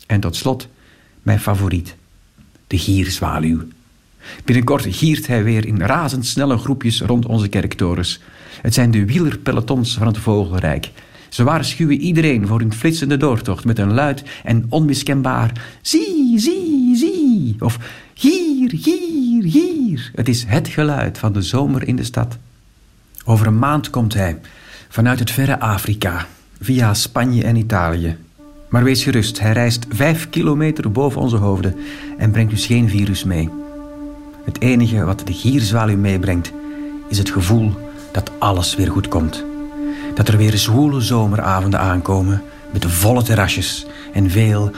En 0.08 0.20
tot 0.20 0.36
slot, 0.36 0.68
mijn 1.22 1.40
favoriet, 1.40 1.96
de 2.68 2.78
gierzwaluw. 2.78 3.62
Binnenkort 4.46 4.86
giert 4.90 5.28
hij 5.28 5.44
weer 5.44 5.66
in 5.66 5.82
razendsnelle 5.82 6.58
groepjes 6.58 7.02
rond 7.02 7.26
onze 7.26 7.48
kerktorens. 7.48 8.22
Het 8.62 8.74
zijn 8.74 8.92
de 8.92 9.06
wielerpelotons 9.06 9.98
van 9.98 10.08
het 10.08 10.18
vogelrijk. 10.18 10.92
Ze 11.30 11.44
waarschuwen 11.44 12.02
iedereen 12.02 12.48
voor 12.48 12.60
hun 12.60 12.74
flitsende 12.74 13.18
doortocht 13.18 13.66
met 13.66 13.80
een 13.80 13.94
luid 13.94 14.24
en 14.44 14.66
onmiskenbaar 14.70 15.52
zie, 15.82 16.40
zie, 16.40 16.96
zie. 16.96 17.56
Of 17.60 17.78
hier, 18.14 18.72
hier, 18.72 19.44
hier. 19.44 20.12
Het 20.16 20.28
is 20.28 20.44
het 20.48 20.68
geluid 20.68 21.18
van 21.18 21.34
de 21.34 21.42
zomer 21.42 21.88
in 21.88 21.96
de 21.96 22.04
stad. 22.04 22.38
Over 23.26 23.48
een 23.48 23.60
maand 23.60 23.90
komt 23.90 24.14
hij 24.14 24.40
vanuit 24.90 25.20
het 25.20 25.32
verre 25.32 25.60
Afrika, 25.60 26.26
via 26.62 26.94
Spanje 26.94 27.44
en 27.44 27.56
Italië. 27.56 28.18
Maar 28.70 28.84
wees 28.84 29.04
gerust, 29.04 29.40
hij 29.40 29.52
reist 29.52 29.86
vijf 29.90 30.30
kilometer 30.30 30.92
boven 30.92 31.22
onze 31.22 31.38
hoofden 31.38 31.76
en 32.18 32.32
brengt 32.32 32.52
dus 32.52 32.66
geen 32.66 32.90
virus 32.90 33.24
mee. 33.24 33.50
Het 34.46 34.62
enige 34.62 35.04
wat 35.04 35.22
de 35.26 35.34
gierzwaluw 35.34 35.98
meebrengt 35.98 36.52
is 37.08 37.18
het 37.18 37.30
gevoel 37.30 37.74
dat 38.12 38.32
alles 38.40 38.76
weer 38.76 38.92
goed 38.92 39.08
komt. 39.08 39.44
Dat 40.16 40.28
er 40.28 40.38
weer 40.38 40.58
zwoele 40.58 41.02
zomeravonden 41.02 41.80
aankomen 41.80 42.42
met 42.72 42.86
volle 42.86 43.24
terrasjes 43.24 43.86
en 44.14 44.30
veel 44.30 44.72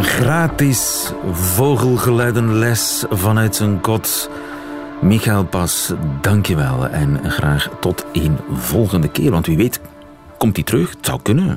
Gratis 0.00 1.12
vogelgeluidenles 1.32 3.04
vanuit 3.10 3.56
zijn 3.56 3.80
kot. 3.80 4.30
Michael 5.00 5.44
Pas, 5.44 5.92
dankjewel. 6.20 6.86
En 6.86 7.30
graag 7.30 7.68
tot 7.80 8.04
een 8.12 8.38
volgende 8.52 9.08
keer. 9.08 9.30
Want 9.30 9.46
wie 9.46 9.56
weet, 9.56 9.80
komt 10.38 10.56
hij 10.56 10.64
terug? 10.64 10.90
Het 10.90 11.06
zou 11.06 11.20
kunnen. 11.22 11.56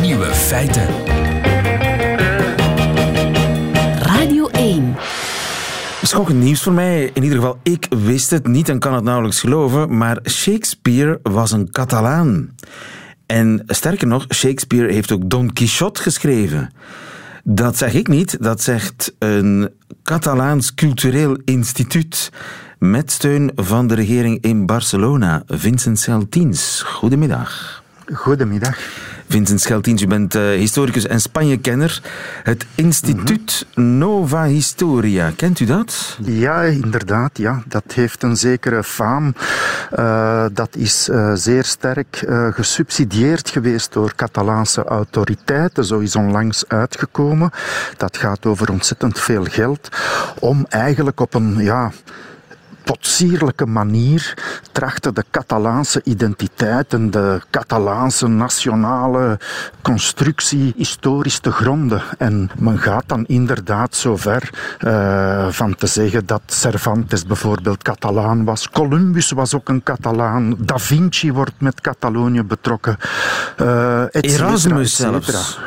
Nieuwe 0.00 0.24
feiten. 0.24 0.86
Radio 4.02 4.48
1. 4.48 4.96
Schokkend 6.02 6.38
nieuws 6.38 6.62
voor 6.62 6.72
mij. 6.72 7.10
In 7.14 7.22
ieder 7.22 7.38
geval, 7.38 7.58
ik 7.62 7.86
wist 7.90 8.30
het 8.30 8.46
niet 8.46 8.68
en 8.68 8.78
kan 8.78 8.94
het 8.94 9.04
nauwelijks 9.04 9.40
geloven. 9.40 9.96
Maar 9.96 10.18
Shakespeare 10.28 11.20
was 11.22 11.52
een 11.52 11.70
Catalaan. 11.70 12.50
En 13.32 13.62
sterker 13.66 14.06
nog, 14.06 14.26
Shakespeare 14.34 14.92
heeft 14.92 15.12
ook 15.12 15.30
Don 15.30 15.52
Quixote 15.52 16.02
geschreven. 16.02 16.70
Dat 17.44 17.76
zeg 17.76 17.94
ik 17.94 18.08
niet, 18.08 18.42
dat 18.42 18.62
zegt 18.62 19.14
een 19.18 19.70
Catalaans 20.02 20.74
cultureel 20.74 21.38
instituut 21.44 22.32
met 22.78 23.10
steun 23.10 23.52
van 23.54 23.86
de 23.86 23.94
regering 23.94 24.42
in 24.42 24.66
Barcelona. 24.66 25.42
Vincent 25.46 25.98
Celtins, 25.98 26.82
goedemiddag. 26.82 27.82
Goedemiddag. 28.12 28.78
Vincent 29.32 29.60
Scheltins, 29.60 30.02
u 30.02 30.06
bent 30.06 30.34
uh, 30.34 30.42
historicus 30.42 31.06
en 31.06 31.20
Spanje-kenner. 31.20 32.02
Het 32.42 32.66
instituut 32.74 33.66
Nova 33.74 34.44
Historia, 34.44 35.32
kent 35.36 35.60
u 35.60 35.64
dat? 35.64 36.18
Ja, 36.24 36.62
inderdaad. 36.62 37.38
Ja. 37.38 37.62
Dat 37.66 37.82
heeft 37.94 38.22
een 38.22 38.36
zekere 38.36 38.84
faam. 38.84 39.34
Uh, 39.98 40.44
dat 40.52 40.76
is 40.76 41.08
uh, 41.08 41.32
zeer 41.34 41.64
sterk 41.64 42.24
gesubsidieerd 42.50 43.50
geweest 43.50 43.92
door 43.92 44.14
Catalaanse 44.14 44.84
autoriteiten. 44.84 45.84
Zo 45.84 45.98
is 45.98 46.16
onlangs 46.16 46.64
uitgekomen. 46.68 47.50
Dat 47.96 48.16
gaat 48.16 48.46
over 48.46 48.70
ontzettend 48.70 49.20
veel 49.20 49.44
geld. 49.44 49.88
Om 50.38 50.66
eigenlijk 50.68 51.20
op 51.20 51.34
een... 51.34 51.56
Ja, 51.58 51.92
potsierlijke 52.84 53.66
manier 53.66 54.34
trachten 54.72 55.14
de 55.14 55.24
Catalaanse 55.30 56.00
identiteit 56.04 56.92
en 56.92 57.10
de 57.10 57.40
Catalaanse 57.50 58.26
nationale 58.26 59.38
constructie 59.82 60.72
historisch 60.76 61.38
te 61.38 61.50
gronden. 61.50 62.02
En 62.18 62.50
men 62.58 62.78
gaat 62.78 63.04
dan 63.06 63.24
inderdaad 63.26 63.94
zo 63.94 64.16
ver 64.16 64.50
uh, 64.80 65.46
van 65.50 65.74
te 65.74 65.86
zeggen 65.86 66.26
dat 66.26 66.42
Cervantes 66.46 67.26
bijvoorbeeld 67.26 67.82
Catalaan 67.82 68.44
was. 68.44 68.70
Columbus 68.70 69.30
was 69.30 69.54
ook 69.54 69.68
een 69.68 69.82
Catalaan. 69.82 70.54
Da 70.58 70.78
Vinci 70.78 71.32
wordt 71.32 71.60
met 71.60 71.80
Catalonië 71.80 72.42
betrokken. 72.42 72.96
Uh, 73.60 74.02
Erasmus 74.10 74.96
zelfs. 74.96 75.58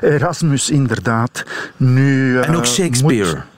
Erasmus, 0.00 0.70
inderdaad. 0.70 1.44
Nu, 1.76 2.32
uh, 2.32 2.48
en 2.48 2.56
ook 2.56 2.66
Shakespeare. 2.66 3.34
Moet, 3.34 3.57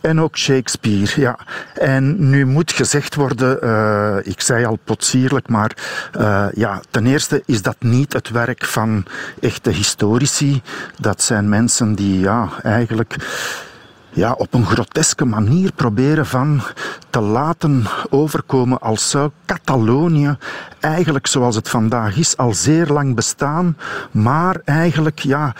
en 0.00 0.20
ook 0.20 0.36
Shakespeare, 0.36 1.20
ja. 1.20 1.38
En 1.74 2.28
nu 2.28 2.46
moet 2.46 2.72
gezegd 2.72 3.14
worden, 3.14 3.58
uh, 3.62 4.16
ik 4.22 4.40
zei 4.40 4.64
al 4.64 4.78
potsierlijk, 4.84 5.48
maar 5.48 5.76
uh, 6.18 6.46
ja, 6.54 6.80
ten 6.90 7.06
eerste 7.06 7.42
is 7.46 7.62
dat 7.62 7.76
niet 7.78 8.12
het 8.12 8.30
werk 8.30 8.64
van 8.64 9.04
echte 9.40 9.70
historici. 9.70 10.62
Dat 11.00 11.22
zijn 11.22 11.48
mensen 11.48 11.94
die 11.94 12.18
ja, 12.20 12.48
eigenlijk 12.62 13.16
ja, 14.10 14.32
op 14.32 14.54
een 14.54 14.66
groteske 14.66 15.24
manier 15.24 15.72
proberen 15.72 16.26
van 16.26 16.62
te 17.10 17.20
laten 17.20 17.84
overkomen 18.10 18.80
als 18.80 19.10
zou 19.10 19.30
Catalonië 19.46 20.36
eigenlijk 20.80 21.26
zoals 21.26 21.56
het 21.56 21.68
vandaag 21.68 22.16
is 22.16 22.36
al 22.36 22.52
zeer 22.52 22.86
lang 22.86 23.14
bestaan, 23.14 23.76
maar 24.10 24.60
eigenlijk 24.64 25.18
ja, 25.18 25.54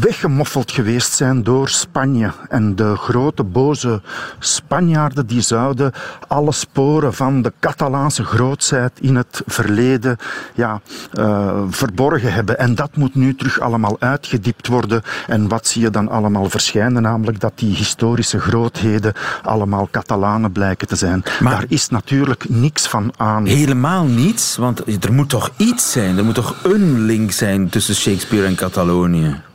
weggemoffeld 0.00 0.72
geweest 0.72 1.12
zijn 1.12 1.42
door 1.42 1.68
Spanje. 1.68 2.30
En 2.48 2.76
de 2.76 2.96
grote 2.96 3.44
boze 3.44 4.00
Spanjaarden 4.38 5.26
die 5.26 5.40
zouden 5.40 5.92
alle 6.26 6.52
sporen 6.52 7.14
van 7.14 7.42
de 7.42 7.52
Catalaanse 7.60 8.24
grootheid 8.24 8.92
in 9.00 9.16
het 9.16 9.42
verleden 9.46 10.16
ja, 10.54 10.80
uh, 11.18 11.62
verborgen 11.68 12.32
hebben. 12.32 12.58
En 12.58 12.74
dat 12.74 12.96
moet 12.96 13.14
nu 13.14 13.34
terug 13.34 13.60
allemaal 13.60 13.96
uitgediept 13.98 14.66
worden. 14.66 15.02
En 15.26 15.48
wat 15.48 15.66
zie 15.66 15.82
je 15.82 15.90
dan 15.90 16.08
allemaal 16.08 16.50
verschijnen? 16.50 17.02
Namelijk 17.02 17.40
dat 17.40 17.52
die 17.54 17.76
historische 17.76 18.40
grootheden 18.40 19.12
allemaal 19.42 19.88
Catalanen 19.90 20.52
blijken 20.52 20.88
te 20.88 20.96
zijn. 20.96 21.22
Maar 21.40 21.52
Daar 21.52 21.64
is 21.68 21.88
natuurlijk 21.88 22.48
niks 22.48 22.86
van 22.86 23.12
aan. 23.16 23.46
Helemaal 23.46 24.04
niets, 24.04 24.56
want 24.56 25.04
er 25.04 25.12
moet 25.12 25.28
toch 25.28 25.50
iets 25.56 25.92
zijn. 25.92 26.18
Er 26.18 26.24
moet 26.24 26.34
toch 26.34 26.56
een 26.62 27.00
link 27.00 27.32
zijn 27.32 27.68
tussen 27.68 27.94
Shakespeare 27.94 28.46
en 28.46 28.54
Catalonië. 28.54 29.46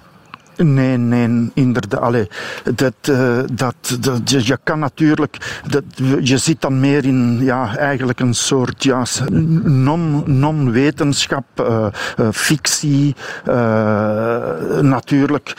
Nee, 0.57 0.98
nee, 0.98 1.51
inderdaad. 1.53 2.01
Allee, 2.01 2.27
dat, 2.75 2.93
uh, 3.10 3.39
dat, 3.53 3.98
dat, 4.00 4.29
je, 4.29 4.45
je, 4.45 4.57
kan 4.63 4.79
natuurlijk, 4.79 5.62
dat, 5.69 5.83
je 6.22 6.38
zit 6.38 6.62
dan 6.62 6.79
meer 6.79 7.05
in 7.05 7.39
ja, 7.41 7.77
eigenlijk 7.77 8.19
een 8.19 8.33
soort 8.33 8.83
ja, 8.83 9.03
non-wetenschap, 10.25 11.45
non 11.55 11.67
uh, 11.69 11.88
uh, 12.19 12.27
fictie. 12.31 13.15
natuurlijk, 14.81 15.53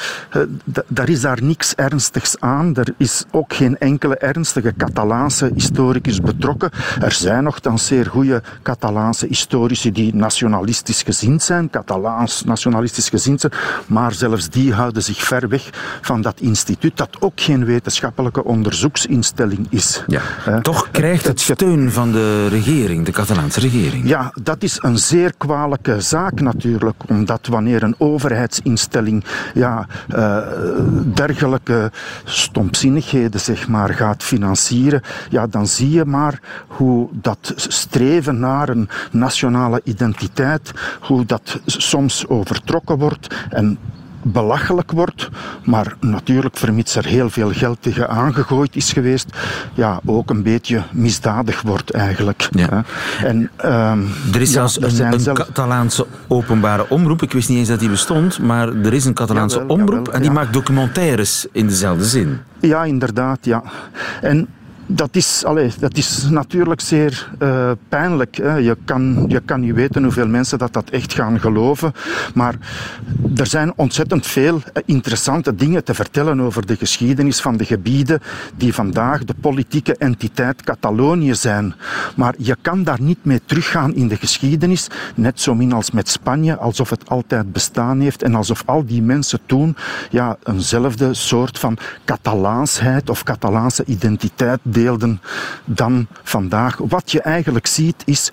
daar 0.87 1.09
is 1.09 1.21
daar 1.21 1.43
niks 1.43 1.75
ernstigs 1.75 2.41
aan. 2.41 2.77
Er 2.77 2.95
is 2.97 3.25
ook 3.31 3.55
geen 3.55 3.79
enkele 3.79 4.17
ernstige 4.17 4.75
Catalaanse 4.77 5.51
historicus 5.55 6.21
betrokken. 6.21 6.71
Er 7.01 7.13
zijn 7.13 7.43
nogthans 7.45 7.87
zeer 7.87 8.07
goede 8.07 8.43
Catalaanse 8.63 9.27
historici 9.27 9.93
die 9.93 10.15
nationalistisch 10.15 11.03
gezind 11.03 11.43
zijn, 11.43 11.71
Catalaans 11.71 12.45
nationalistisch 12.45 13.09
gezind 13.09 13.41
zijn, 13.41 13.53
maar 13.87 14.13
zelfs 14.13 14.49
die 14.49 14.73
houden 14.85 15.03
zich 15.03 15.23
ver 15.23 15.49
weg 15.49 15.71
van 16.01 16.21
dat 16.21 16.41
instituut, 16.41 16.97
dat 16.97 17.17
ook 17.21 17.41
geen 17.41 17.65
wetenschappelijke 17.65 18.45
onderzoeksinstelling 18.45 19.67
is. 19.71 20.05
Ja. 20.07 20.21
Uh, 20.49 20.57
Toch 20.57 20.91
krijgt 20.91 21.27
het 21.27 21.41
steun 21.41 21.93
van 21.93 22.13
de 22.13 22.49
regering, 22.49 23.05
de 23.05 23.13
Catalaanse 23.13 23.61
regering. 23.61 24.09
Ja, 24.09 24.33
dat 24.43 24.63
is 24.63 24.79
een 24.83 24.99
zeer 24.99 25.33
kwalijke 25.37 26.01
zaak 26.01 26.41
natuurlijk, 26.41 27.03
omdat 27.09 27.47
wanneer 27.47 27.83
een 27.83 27.95
overheidsinstelling 27.99 29.25
ja, 29.55 29.87
uh, 30.09 30.39
dergelijke 31.15 31.93
stompzinnigheden 32.25 33.41
zeg 33.41 33.69
maar, 33.69 33.95
gaat 33.95 34.23
financieren, 34.23 35.03
ja, 35.31 35.47
dan 35.47 35.67
zie 35.67 35.91
je 35.91 36.05
maar 36.05 36.41
hoe 36.67 37.09
dat 37.13 37.53
streven 37.57 38.39
naar 38.39 38.69
een 38.69 38.89
nationale 39.11 39.81
identiteit, 39.85 40.73
hoe 41.01 41.25
dat 41.25 41.61
soms 41.67 42.29
overtrokken 42.29 42.99
wordt 42.99 43.35
en 43.49 43.79
belachelijk 44.25 44.93
wordt, 44.93 45.29
maar 45.65 45.97
natuurlijk 46.01 46.57
vermits 46.57 46.97
er 46.97 47.05
heel 47.05 47.31
veel 47.31 47.53
geld 47.53 47.79
tegen 47.81 48.09
aangegooid 48.09 48.77
is 48.77 48.93
geweest, 48.93 49.27
ja, 49.75 50.01
ook 50.05 50.31
een 50.31 50.43
beetje 50.43 50.83
misdadig 50.93 51.63
wordt 51.63 51.91
eigenlijk. 51.91 52.49
Ja. 52.51 52.85
En, 53.23 53.51
um, 53.65 54.09
er 54.33 54.41
is 54.41 54.53
zelfs 54.53 54.75
ja, 54.75 54.87
er 54.87 55.01
een, 55.01 55.13
een 55.13 55.21
zelf... 55.21 55.39
Catalaanse 55.39 56.07
openbare 56.29 56.89
omroep, 56.89 57.23
ik 57.23 57.33
wist 57.33 57.49
niet 57.49 57.59
eens 57.59 57.69
dat 57.69 57.81
die 57.81 57.89
bestond, 57.89 58.39
maar 58.39 58.69
er 58.69 58.93
is 58.93 59.05
een 59.05 59.15
Catalaanse 59.15 59.59
jawel, 59.59 59.77
omroep 59.77 60.07
jawel, 60.07 60.13
en 60.13 60.23
die 60.23 60.31
maakt 60.31 60.53
documentaires 60.53 61.47
in 61.53 61.67
dezelfde 61.67 62.05
zin. 62.05 62.39
Ja, 62.61 62.85
inderdaad, 62.85 63.39
ja. 63.43 63.63
En 64.21 64.49
dat 64.87 65.17
is, 65.17 65.45
allez, 65.45 65.77
dat 65.77 65.97
is 65.97 66.27
natuurlijk 66.31 66.81
zeer 66.81 67.31
uh, 67.43 67.71
pijnlijk. 67.89 68.37
Hè. 68.37 68.55
Je, 68.55 68.77
kan, 68.85 69.25
je 69.29 69.41
kan 69.41 69.61
niet 69.61 69.75
weten 69.75 70.03
hoeveel 70.03 70.29
mensen 70.29 70.59
dat, 70.59 70.73
dat 70.73 70.91
echt 70.91 71.15
gaan 71.15 71.41
geloven. 71.41 71.93
Maar 72.35 72.55
er 73.37 73.47
zijn 73.47 73.73
ontzettend 73.77 74.27
veel 74.27 74.61
eh, 74.73 74.83
interessante 74.87 75.55
dingen 75.55 75.85
te 75.85 75.95
vertellen 75.95 76.41
over 76.41 76.67
de 76.67 76.77
geschiedenis 76.77 77.41
van 77.41 77.57
de 77.57 77.65
gebieden 77.65 78.21
die 78.57 78.75
vandaag 78.75 79.25
de 79.25 79.35
politieke 79.41 79.97
entiteit 79.97 80.63
Catalonië 80.63 81.35
zijn. 81.35 81.75
Maar 82.17 82.35
je 82.39 82.57
kan 82.61 82.85
daar 82.85 83.01
niet 83.01 83.25
mee 83.25 83.41
teruggaan 83.45 83.95
in 83.95 84.09
de 84.09 84.17
geschiedenis, 84.17 84.89
net 85.15 85.41
zo 85.41 85.55
min 85.55 85.73
als 85.73 85.91
met 85.91 86.09
Spanje, 86.09 86.57
alsof 86.57 86.91
het 86.91 87.09
altijd 87.09 87.53
bestaan 87.53 88.01
heeft 88.01 88.23
en 88.23 88.35
alsof 88.35 88.63
al 88.67 88.85
die 88.85 89.03
mensen 89.03 89.39
toen 89.47 89.77
ja, 90.11 90.37
eenzelfde 90.45 91.15
soort 91.15 91.59
van 91.59 91.79
Catalaansheid 92.05 93.11
of 93.11 93.23
Catalaanse 93.23 93.85
identiteit 93.85 94.61
dan 95.65 96.07
vandaag. 96.23 96.79
Wat 96.79 97.11
je 97.11 97.21
eigenlijk 97.21 97.67
ziet 97.67 98.03
is 98.05 98.33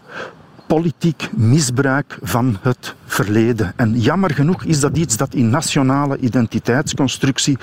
politiek 0.78 1.30
misbruik 1.32 2.18
van 2.22 2.58
het 2.62 2.96
verleden. 3.06 3.74
En 3.76 4.00
jammer 4.00 4.34
genoeg 4.34 4.64
is 4.64 4.80
dat 4.80 4.98
iets 4.98 5.18
dat 5.18 5.34
in 5.34 5.50
nationale 5.50 6.18
identiteitsconstructie 6.18 7.58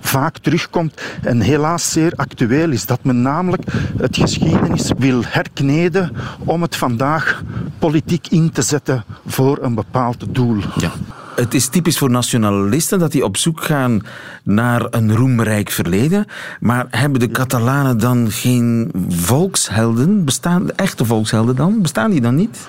vaak 0.00 0.38
terugkomt 0.38 1.00
en 1.22 1.40
helaas 1.40 1.92
zeer 1.92 2.12
actueel 2.16 2.70
is. 2.70 2.86
Dat 2.86 3.04
men 3.04 3.22
namelijk 3.22 3.62
het 3.98 4.16
geschiedenis 4.16 4.92
wil 4.98 5.22
herkneden 5.24 6.16
om 6.38 6.62
het 6.62 6.76
vandaag 6.76 7.42
politiek 7.78 8.26
in 8.28 8.50
te 8.50 8.62
zetten 8.62 9.04
voor 9.26 9.58
een 9.62 9.74
bepaald 9.74 10.34
doel. 10.34 10.60
Ja. 10.76 10.92
Het 11.38 11.54
is 11.54 11.68
typisch 11.68 11.98
voor 11.98 12.10
nationalisten 12.10 12.98
dat 12.98 13.12
die 13.12 13.24
op 13.24 13.36
zoek 13.36 13.64
gaan 13.64 14.02
naar 14.42 14.86
een 14.90 15.16
roemrijk 15.16 15.70
verleden. 15.70 16.26
Maar 16.60 16.86
hebben 16.90 17.20
de 17.20 17.30
Catalanen 17.30 17.98
dan 17.98 18.30
geen 18.30 18.90
volkshelden? 19.08 20.24
Bestaan 20.24 20.70
echte 20.70 21.04
volkshelden 21.04 21.56
dan? 21.56 21.82
Bestaan 21.82 22.10
die 22.10 22.20
dan 22.20 22.34
niet? 22.34 22.66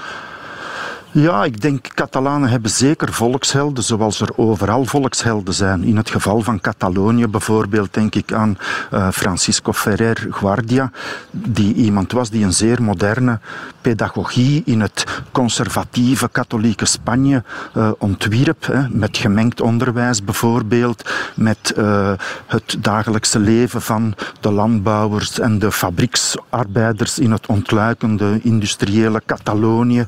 Ja, 1.12 1.44
ik 1.44 1.62
denk 1.62 1.88
Catalanen 1.94 2.50
hebben 2.50 2.72
zeker 2.72 3.14
volkshelden, 3.14 3.84
zoals 3.84 4.22
er 4.22 4.30
overal 4.36 4.86
volkshelden 4.86 5.54
zijn. 5.54 5.84
In 5.84 5.98
het 5.98 6.10
geval 6.10 6.42
van 6.42 6.62
Catalonië 6.62 7.28
bijvoorbeeld 7.28 7.94
denk 7.94 8.16
ik 8.16 8.34
aan 8.34 8.58
uh, 8.94 9.10
Francisco 9.12 9.74
Ferrer 9.74 10.28
Guardia, 10.30 10.92
die 11.32 11.74
iemand 11.74 12.12
was 12.12 12.30
die 12.30 12.44
een 12.44 12.54
zeer 12.54 12.84
moderne 12.84 13.40
pedagogie 13.82 14.62
in 14.66 14.82
het 14.82 15.22
conservatieve 15.32 16.30
katholieke 16.32 16.86
Spanje 16.86 17.44
uh, 17.78 17.92
ontwierp, 17.98 18.66
hè, 18.66 18.90
met 18.90 19.18
gemengd 19.18 19.62
onderwijs 19.62 20.24
bijvoorbeeld, 20.24 21.10
met 21.36 21.74
uh, 21.78 22.12
het 22.46 22.78
dagelijkse 22.80 23.40
leven 23.40 23.82
van 23.82 24.16
de 24.40 24.52
landbouwers 24.52 25.40
en 25.40 25.60
de 25.60 25.72
fabrieksarbeiders 25.72 27.20
in 27.20 27.32
het 27.32 27.48
ontluikende 27.48 28.40
industriële 28.44 29.22
Catalonië 29.26 30.06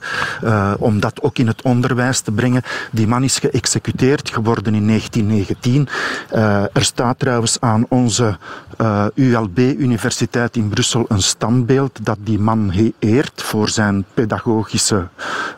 om 0.92 1.00
dat 1.00 1.22
ook 1.22 1.38
in 1.38 1.48
het 1.48 1.62
onderwijs 1.62 2.20
te 2.20 2.32
brengen. 2.32 2.62
Die 2.92 3.08
man 3.08 3.24
is 3.24 3.40
geëxecuteerd 3.40 4.30
geworden 4.30 4.76
in 4.76 4.88
1919. 4.88 5.88
Uh, 6.34 6.64
er 6.74 6.84
staat 6.84 7.20
trouwens 7.20 7.58
aan 7.60 7.86
onze 7.90 8.38
uh, 8.82 9.06
ULB-universiteit 9.16 10.56
in 10.56 10.70
Brussel 10.70 11.06
een 11.08 11.22
standbeeld 11.22 12.00
dat 12.06 12.18
die 12.20 12.40
man 12.40 12.94
eert 13.00 13.42
voor 13.42 13.70
zijn 13.70 14.06
pedagogische 14.14 15.08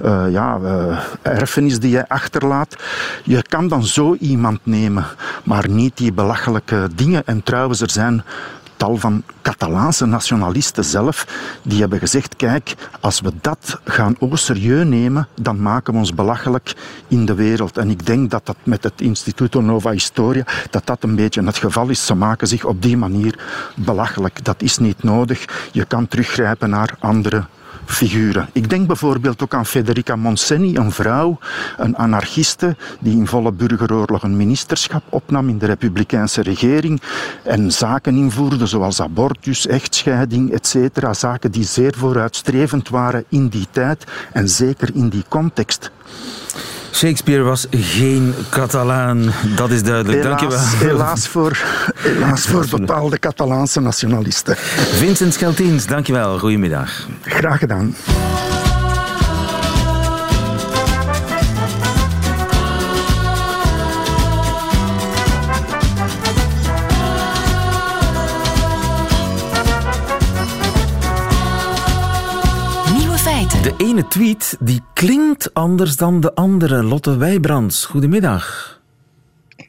uh, 0.02 0.25
ja, 0.30 0.60
erfenis 1.22 1.80
die 1.80 1.96
hij 1.96 2.08
achterlaat. 2.08 2.75
Je 3.24 3.42
kan 3.42 3.68
dan 3.68 3.84
zo 3.86 4.16
iemand 4.20 4.60
nemen, 4.63 5.06
maar 5.44 5.70
niet 5.70 5.98
die 5.98 6.13
belachelijke 6.13 6.90
dingen. 6.96 7.25
En 7.25 7.44
trouwens, 7.44 7.82
er 7.82 7.90
zijn 7.90 8.24
van 8.92 9.24
Catalaanse 9.42 10.06
nationalisten 10.06 10.84
zelf, 10.84 11.28
die 11.63 11.80
hebben 11.80 12.00
gezegd, 12.00 12.36
kijk, 12.36 12.75
als 13.00 13.22
we 13.22 13.32
dat 13.42 13.80
gaan 13.84 14.16
au 14.20 14.38
serieus 14.38 14.86
nemen, 14.86 15.28
dan 15.42 15.62
maken 15.62 15.94
we 15.94 16.00
ons 16.00 16.13
belachelijk 16.13 16.74
in 17.08 17.25
de 17.25 17.34
wereld. 17.34 17.78
En 17.78 17.90
ik 17.90 18.06
denk 18.06 18.32
dat 18.32 18.46
dat 18.46 18.58
met 18.63 18.84
het 18.84 19.02
Instituto 19.02 19.62
Nova 19.62 19.92
Historia, 19.92 20.46
dat 20.70 20.86
dat 20.86 21.04
een 21.04 21.16
beetje 21.16 21.44
het 21.44 21.58
geval 21.58 21.90
is. 21.90 22.06
Ze 22.06 22.16
maken 22.16 22.48
zich 22.48 22.66
op 22.66 22.82
die 22.82 22.98
manier 22.98 23.40
belachelijk. 23.75 24.44
Dat 24.46 24.62
is 24.62 24.78
niet 24.78 25.04
nodig. 25.04 25.70
Je 25.72 25.86
kan 25.86 26.08
teruggrijpen 26.08 26.70
naar 26.70 26.96
andere 27.00 27.46
figuren. 27.86 28.50
Ik 28.52 28.70
denk 28.70 28.88
bijvoorbeeld 28.88 29.44
ook 29.44 29.54
aan 29.54 29.66
Federica 29.66 30.16
Monsenni, 30.16 30.75
een 30.75 30.92
vrouw, 30.92 31.38
een 31.78 31.98
anarchiste, 31.98 32.75
die 33.00 33.18
in 33.18 33.28
volle 33.28 33.52
burgeroorlog 33.52 34.24
een 34.24 34.38
ministerschap 34.38 35.04
opnam 35.10 35.50
in 35.50 35.58
de 35.58 35.66
republikeinse 35.66 36.42
regering 36.42 37.02
en 37.44 37.72
zaken 37.72 38.16
invoerde 38.16 38.68
zoals 38.68 39.02
abortus, 39.02 39.68
echtscheiding, 39.68 40.52
etc. 40.52 41.08
Zaken 41.12 41.52
die 41.52 41.63
zeer 41.63 41.94
vooruitstrevend 41.98 42.90
waren 42.90 43.25
in 43.30 43.48
die 43.48 43.68
tijd 43.72 44.04
en 44.34 44.50
zeker 44.50 44.90
in 44.94 45.10
die 45.10 45.24
context. 45.28 45.92
Shakespeare 46.94 47.44
was 47.44 47.68
geen 47.72 48.34
Catalaan, 48.50 49.34
dat 49.56 49.70
is 49.70 49.84
duidelijk. 49.84 50.24
Helaas, 50.24 50.39
Dankjewel. 50.39 50.89
Helaas 50.89 51.28
voor, 51.28 51.58
helaas 51.98 52.46
voor 52.46 52.65
bepaalde 52.70 53.20
Catalaanse 53.20 53.80
nationalisten. 53.80 54.56
Vincent 54.96 55.34
Scheltiens, 55.34 55.86
dankjewel. 55.88 56.39
Goedemiddag. 56.39 57.08
Graag 57.22 57.60
gedaan. 57.60 57.96
De 73.63 73.73
ene 73.78 74.08
tweet 74.08 74.58
die 74.60 74.82
klinkt 74.93 75.54
anders 75.54 75.95
dan 75.95 76.19
de 76.19 76.36
andere. 76.36 76.84
Lotte 76.84 77.17
Wijbrands, 77.17 77.86
goedemiddag. 77.86 78.80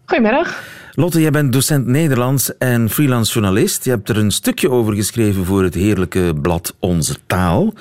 Goedemiddag. 0.04 0.62
Lotte, 0.92 1.20
jij 1.20 1.30
bent 1.30 1.52
docent 1.52 1.86
Nederlands 1.86 2.58
en 2.58 2.90
freelance 2.90 3.32
journalist. 3.32 3.84
Je 3.84 3.90
hebt 3.90 4.08
er 4.08 4.16
een 4.16 4.30
stukje 4.30 4.70
over 4.70 4.94
geschreven 4.94 5.44
voor 5.44 5.62
het 5.62 5.74
heerlijke 5.74 6.32
blad 6.42 6.74
Onze 6.78 7.16
Taal. 7.26 7.74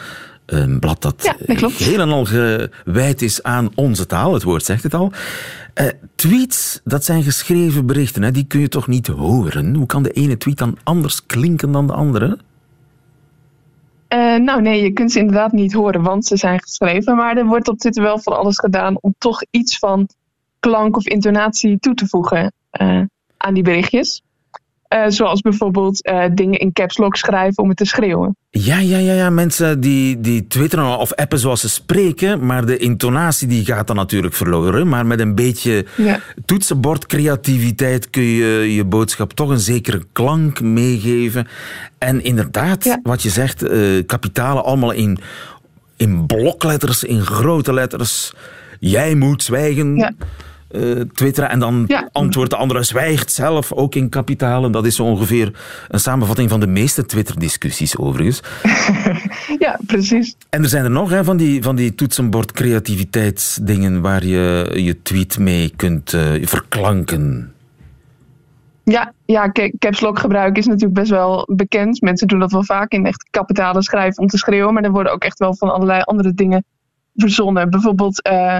Een 0.45 0.79
blad 0.79 1.01
dat, 1.01 1.15
ja, 1.23 1.55
dat 1.55 1.71
heel 1.71 1.99
en 1.99 2.09
al 2.09 2.25
gewijd 2.25 3.21
is 3.21 3.43
aan 3.43 3.69
onze 3.75 4.05
taal. 4.05 4.33
Het 4.33 4.43
woord 4.43 4.63
zegt 4.63 4.83
het 4.83 4.93
al. 4.93 5.11
Uh, 5.81 5.87
tweets, 6.15 6.79
dat 6.83 7.05
zijn 7.05 7.23
geschreven 7.23 7.85
berichten. 7.85 8.23
Hè? 8.23 8.31
Die 8.31 8.45
kun 8.47 8.59
je 8.59 8.69
toch 8.69 8.87
niet 8.87 9.07
horen? 9.07 9.75
Hoe 9.75 9.85
kan 9.85 10.03
de 10.03 10.11
ene 10.11 10.37
tweet 10.37 10.57
dan 10.57 10.77
anders 10.83 11.25
klinken 11.25 11.71
dan 11.71 11.87
de 11.87 11.93
andere? 11.93 12.37
Uh, 14.13 14.35
nou 14.35 14.61
nee, 14.61 14.83
je 14.83 14.91
kunt 14.91 15.11
ze 15.11 15.19
inderdaad 15.19 15.51
niet 15.51 15.73
horen, 15.73 16.03
want 16.03 16.25
ze 16.25 16.37
zijn 16.37 16.61
geschreven. 16.61 17.15
Maar 17.15 17.37
er 17.37 17.45
wordt 17.45 17.67
op 17.67 17.77
Twitter 17.77 18.03
wel 18.03 18.19
van 18.19 18.37
alles 18.37 18.59
gedaan 18.59 18.97
om 19.01 19.15
toch 19.17 19.43
iets 19.49 19.79
van 19.79 20.07
klank 20.59 20.95
of 20.97 21.05
intonatie 21.05 21.79
toe 21.79 21.93
te 21.93 22.07
voegen 22.07 22.53
uh, 22.81 23.01
aan 23.37 23.53
die 23.53 23.63
berichtjes. 23.63 24.21
Uh, 24.93 25.03
zoals 25.07 25.41
bijvoorbeeld 25.41 26.11
dingen 26.31 26.59
in 26.59 26.73
caps 26.73 26.97
lock 26.97 27.15
schrijven 27.15 27.63
om 27.63 27.69
het 27.69 27.77
te 27.77 27.85
schreeuwen. 27.85 28.35
Ja, 28.49 28.79
ja, 28.79 28.97
ja, 28.97 29.13
ja. 29.13 29.29
mensen 29.29 29.79
die, 29.79 30.19
die 30.19 30.47
twitteren 30.47 30.97
of 30.97 31.13
appen 31.13 31.39
zoals 31.39 31.61
ze 31.61 31.69
spreken, 31.69 32.45
maar 32.45 32.65
de 32.65 32.77
intonatie 32.77 33.47
die 33.47 33.65
gaat 33.65 33.87
dan 33.87 33.95
natuurlijk 33.95 34.33
verloren. 34.33 34.87
Maar 34.87 35.05
met 35.05 35.19
een 35.19 35.35
beetje 35.35 35.85
ja. 35.97 36.19
toetsenbordcreativiteit 36.45 38.09
kun 38.09 38.23
je 38.23 38.75
je 38.75 38.83
boodschap 38.83 39.33
toch 39.33 39.49
een 39.49 39.59
zekere 39.59 40.01
klank 40.11 40.61
meegeven. 40.61 41.47
En 41.97 42.23
inderdaad, 42.23 42.83
ja. 42.83 42.99
wat 43.03 43.21
je 43.21 43.29
zegt, 43.29 43.63
uh, 43.63 44.03
kapitalen 44.05 44.63
allemaal 44.63 44.91
in, 44.91 45.19
in 45.97 46.25
blokletters, 46.25 47.03
in 47.03 47.21
grote 47.21 47.73
letters. 47.73 48.33
Jij 48.79 49.15
moet 49.15 49.43
zwijgen. 49.43 49.95
Ja. 49.95 50.11
Uh, 50.73 51.01
twitteren 51.13 51.49
en 51.49 51.59
dan 51.59 51.83
ja. 51.87 52.09
antwoordt 52.11 52.49
de 52.49 52.57
andere 52.57 52.83
zwijgt 52.83 53.31
zelf, 53.31 53.71
ook 53.71 53.95
in 53.95 54.09
kapitalen. 54.09 54.71
Dat 54.71 54.85
is 54.85 54.95
zo 54.95 55.03
ongeveer 55.03 55.53
een 55.87 55.99
samenvatting 55.99 56.49
van 56.49 56.59
de 56.59 56.67
meeste 56.67 57.05
Twitter-discussies 57.05 57.97
overigens. 57.97 58.41
ja, 59.65 59.79
precies. 59.85 60.35
En 60.49 60.63
er 60.63 60.69
zijn 60.69 60.83
er 60.83 60.91
nog 60.91 61.09
hè, 61.09 61.23
van 61.23 61.37
die, 61.37 61.63
van 61.63 61.75
die 61.75 61.95
toetsenbord 61.95 62.51
creativiteitsdingen 62.51 64.01
waar 64.01 64.25
je 64.25 64.71
je 64.73 65.01
tweet 65.01 65.39
mee 65.39 65.73
kunt 65.75 66.13
uh, 66.13 66.45
verklanken. 66.45 67.53
Ja, 68.83 69.13
ja 69.25 69.51
caps 69.79 69.99
lock 69.99 70.19
gebruik 70.19 70.57
is 70.57 70.65
natuurlijk 70.65 70.93
best 70.93 71.09
wel 71.09 71.47
bekend. 71.51 72.01
Mensen 72.01 72.27
doen 72.27 72.39
dat 72.39 72.51
wel 72.51 72.63
vaak 72.63 72.91
in 72.91 73.05
echt 73.05 73.27
kapitalen 73.29 73.83
schrijven 73.83 74.21
om 74.21 74.27
te 74.27 74.37
schreeuwen. 74.37 74.73
Maar 74.73 74.83
er 74.83 74.91
worden 74.91 75.13
ook 75.13 75.23
echt 75.23 75.39
wel 75.39 75.55
van 75.55 75.73
allerlei 75.73 76.01
andere 76.01 76.33
dingen 76.33 76.65
verzonnen. 77.15 77.69
Bijvoorbeeld 77.69 78.27
uh, 78.27 78.57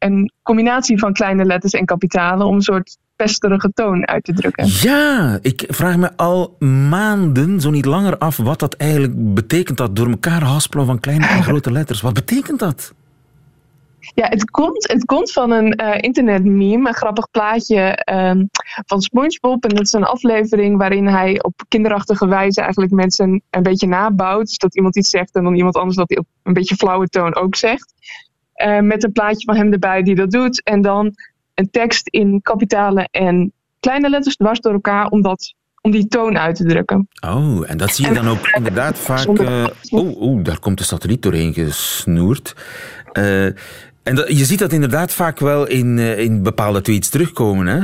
een 0.00 0.32
combinatie 0.42 0.98
van 0.98 1.12
kleine 1.12 1.44
letters 1.44 1.72
en 1.72 1.84
kapitalen 1.84 2.46
om 2.46 2.54
een 2.54 2.62
soort 2.62 2.96
pesterige 3.16 3.70
toon 3.74 4.06
uit 4.06 4.24
te 4.24 4.32
drukken. 4.32 4.66
Ja, 4.66 5.38
ik 5.42 5.64
vraag 5.68 5.96
me 5.96 6.16
al 6.16 6.56
maanden, 6.58 7.60
zo 7.60 7.70
niet 7.70 7.84
langer 7.84 8.18
af, 8.18 8.36
wat 8.36 8.58
dat 8.58 8.74
eigenlijk 8.74 9.34
betekent. 9.34 9.78
Dat 9.78 9.96
door 9.96 10.08
elkaar 10.08 10.42
haspelen 10.42 10.86
van 10.86 11.00
kleine 11.00 11.26
en 11.26 11.42
grote 11.42 11.72
letters. 11.72 12.00
Wat 12.00 12.14
betekent 12.14 12.58
dat? 12.58 12.94
Ja, 14.14 14.26
het 14.28 14.50
komt, 14.50 14.88
het 14.88 15.04
komt 15.04 15.32
van 15.32 15.50
een 15.50 15.80
uh, 15.82 15.94
internetmeme, 15.96 16.88
een 16.88 16.94
grappig 16.94 17.30
plaatje 17.30 18.06
uh, 18.12 18.44
van 18.86 19.00
SpongeBob. 19.00 19.64
En 19.64 19.74
dat 19.74 19.86
is 19.86 19.92
een 19.92 20.04
aflevering 20.04 20.76
waarin 20.78 21.06
hij 21.06 21.42
op 21.42 21.62
kinderachtige 21.68 22.26
wijze 22.26 22.60
eigenlijk 22.60 22.92
mensen 22.92 23.42
een 23.50 23.62
beetje 23.62 23.86
nabouwt. 23.86 24.46
Dus 24.46 24.58
dat 24.58 24.76
iemand 24.76 24.96
iets 24.96 25.10
zegt 25.10 25.34
en 25.34 25.44
dan 25.44 25.54
iemand 25.54 25.76
anders 25.76 25.96
dat 25.96 26.18
op 26.18 26.26
een 26.42 26.52
beetje 26.52 26.76
flauwe 26.76 27.06
toon 27.08 27.34
ook 27.34 27.56
zegt. 27.56 27.94
Uh, 28.66 28.78
met 28.78 29.04
een 29.04 29.12
plaatje 29.12 29.44
van 29.44 29.56
hem 29.56 29.72
erbij 29.72 30.02
die 30.02 30.14
dat 30.14 30.30
doet. 30.30 30.62
En 30.62 30.82
dan 30.82 31.14
een 31.54 31.70
tekst 31.70 32.08
in 32.08 32.40
kapitale 32.42 33.08
en 33.10 33.52
kleine 33.80 34.10
letters 34.10 34.36
dwars 34.36 34.60
door 34.60 34.72
elkaar 34.72 35.06
om, 35.06 35.22
dat, 35.22 35.54
om 35.80 35.90
die 35.90 36.08
toon 36.08 36.38
uit 36.38 36.56
te 36.56 36.64
drukken. 36.64 37.08
Oh, 37.26 37.70
en 37.70 37.76
dat 37.76 37.94
zie 37.94 38.06
je 38.06 38.14
dan 38.14 38.28
ook 38.28 38.48
inderdaad 38.48 38.98
vaak... 39.10 39.26
Uh, 39.26 39.66
oh, 39.90 40.20
oh, 40.20 40.44
daar 40.44 40.58
komt 40.58 40.78
de 40.78 40.84
satelliet 40.84 41.22
doorheen 41.22 41.54
gesnoerd. 41.54 42.54
Uh, 43.12 43.44
en 44.02 44.14
dat, 44.14 44.38
je 44.38 44.44
ziet 44.44 44.58
dat 44.58 44.72
inderdaad 44.72 45.12
vaak 45.12 45.38
wel 45.38 45.66
in, 45.66 45.98
in 45.98 46.42
bepaalde 46.42 46.80
tweets 46.80 47.08
terugkomen, 47.08 47.66
hè? 47.66 47.80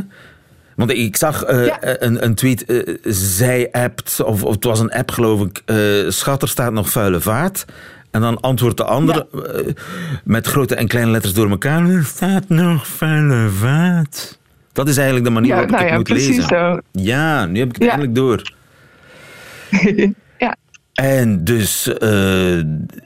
Want 0.77 0.91
ik 0.91 1.17
zag 1.17 1.51
uh, 1.51 1.67
ja. 1.67 1.79
een, 1.81 2.25
een, 2.25 2.35
tweet, 2.35 2.71
uh, 2.71 2.97
zij 3.05 3.69
appt, 3.73 4.21
of, 4.21 4.45
of, 4.45 4.55
het 4.55 4.65
was 4.65 4.81
een 4.81 4.93
app 4.93 5.11
geloof 5.11 5.41
ik, 5.41 5.63
uh, 5.67 6.11
schat, 6.11 6.43
er 6.43 6.49
staat 6.49 6.73
nog 6.73 6.91
vuile 6.91 7.21
vaat. 7.21 7.65
En 8.17 8.23
dan 8.23 8.41
antwoordt 8.41 8.77
de 8.77 8.85
andere 8.85 9.27
eh, 9.33 9.73
met 10.25 10.47
grote 10.47 10.75
en 10.75 10.87
kleine 10.89 11.11
letters 11.11 11.35
door 11.35 11.51
elkaar. 11.51 11.89
Er 11.91 12.05
staat 12.05 12.49
nog 12.49 12.87
vuile 12.87 13.49
vaat. 13.49 14.39
Dat 14.73 14.89
is 14.89 14.97
eigenlijk 14.97 15.27
de 15.27 15.33
manier 15.33 15.51
waarop 15.51 15.69
ik 15.69 15.75
nou 15.75 15.83
het 15.85 15.93
ja, 15.93 15.97
moet 15.99 16.09
precies 16.09 16.37
lezen. 16.37 16.49
zo. 16.49 16.81
Ja, 16.93 17.47
nu 17.47 17.59
heb 17.59 17.69
ik 17.69 17.75
het 17.75 17.89
eindelijk 17.89 18.15
door. 18.15 18.43
Ja. 20.39 20.57
En 20.95 21.45
dus, 21.45 21.89
eh, 21.99 22.09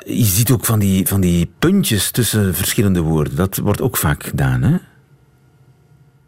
je 0.04 0.24
ziet 0.24 0.50
ook 0.50 0.64
van 0.64 0.78
die, 0.78 1.06
van 1.06 1.20
die 1.20 1.50
puntjes 1.58 2.10
tussen 2.10 2.54
verschillende 2.54 3.00
woorden. 3.00 3.36
Dat 3.36 3.56
wordt 3.56 3.80
ook 3.80 3.96
vaak 3.96 4.24
gedaan, 4.24 4.62
hè? 4.62 4.76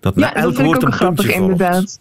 Dat 0.01 0.17
na 0.17 0.27
Ja, 0.27 0.35
elk 0.35 0.59
ik 0.59 0.65
woord 0.65 0.83
een 0.83 0.93
grappig 0.93 1.25
puntje 1.25 1.39
volgt. 1.41 1.53
inderdaad. 1.53 1.99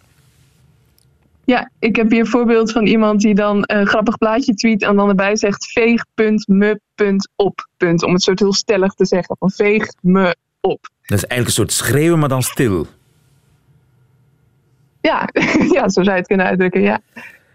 Ja, 1.44 1.70
ik 1.78 1.96
heb 1.96 2.10
hier 2.10 2.20
een 2.20 2.26
voorbeeld 2.26 2.72
van 2.72 2.86
iemand 2.86 3.20
die 3.20 3.34
dan 3.34 3.62
een 3.66 3.86
grappig 3.86 4.18
plaatje 4.18 4.54
tweet 4.54 4.82
en 4.82 4.96
dan 4.96 5.08
erbij 5.08 5.36
zegt 5.36 5.72
veeg 5.72 6.04
punt 6.14 6.48
me 6.48 6.80
punt 6.94 7.28
op 7.36 7.68
punt. 7.76 8.04
Om 8.04 8.12
het 8.12 8.22
soort 8.22 8.38
heel 8.38 8.52
stellig 8.52 8.92
te 8.92 9.06
zeggen 9.06 9.36
van 9.38 9.50
veeg 9.50 9.92
me 10.00 10.36
op. 10.60 10.88
Dat 11.06 11.18
is 11.18 11.26
eigenlijk 11.26 11.46
een 11.46 11.52
soort 11.52 11.72
schreeuwen, 11.72 12.18
maar 12.18 12.28
dan 12.28 12.42
stil. 12.42 12.86
Ja, 15.00 15.28
ja 15.74 15.88
zo 15.88 16.02
zou 16.02 16.10
je 16.10 16.10
het 16.10 16.26
kunnen 16.26 16.46
uitdrukken, 16.46 16.80
ja. 16.80 17.00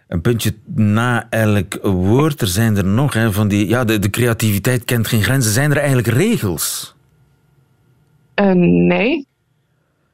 Een 0.08 0.22
puntje 0.22 0.54
na 0.76 1.28
elk 1.30 1.80
woord. 1.82 2.42
Er 2.42 2.48
zijn 2.48 2.78
er 2.78 2.86
nog, 2.86 3.14
hè, 3.14 3.32
van 3.32 3.48
die... 3.48 3.68
Ja, 3.68 3.84
de, 3.84 4.00
de 4.00 4.10
creativiteit 4.10 4.86
kent 4.86 5.08
geen 5.08 5.24
grenzen. 5.24 5.52
Zijn 5.52 5.72
er 5.72 5.78
eigenlijk 5.78 6.08
regels? 6.08 6.96
Eh, 8.34 8.52
nee. 8.52 9.28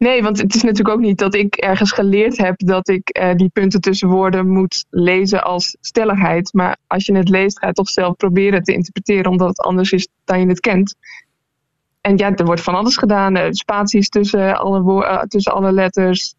Nee, 0.03 0.23
want 0.23 0.41
het 0.41 0.55
is 0.55 0.61
natuurlijk 0.61 0.95
ook 0.95 1.01
niet 1.01 1.17
dat 1.17 1.35
ik 1.35 1.55
ergens 1.55 1.91
geleerd 1.91 2.37
heb 2.37 2.55
dat 2.57 2.89
ik 2.89 3.09
eh, 3.09 3.35
die 3.35 3.49
punten 3.49 3.81
tussen 3.81 4.07
woorden 4.07 4.49
moet 4.49 4.85
lezen 4.89 5.43
als 5.43 5.77
stelligheid. 5.81 6.53
Maar 6.53 6.77
als 6.87 7.05
je 7.05 7.15
het 7.15 7.29
leest, 7.29 7.59
ga 7.59 7.67
je 7.67 7.73
toch 7.73 7.89
zelf 7.89 8.15
proberen 8.15 8.63
te 8.63 8.73
interpreteren, 8.73 9.31
omdat 9.31 9.47
het 9.47 9.59
anders 9.59 9.91
is 9.91 10.07
dan 10.25 10.39
je 10.39 10.47
het 10.47 10.59
kent. 10.59 10.95
En 12.01 12.17
ja, 12.17 12.35
er 12.35 12.45
wordt 12.45 12.61
van 12.61 12.75
alles 12.75 12.97
gedaan. 12.97 13.35
eh, 13.35 13.47
spaties 13.49 14.09
tussen 14.09 14.57
alle, 14.57 15.05
eh, 15.05 15.21
tussen 15.21 15.53
alle 15.53 15.71
letters. 15.71 16.33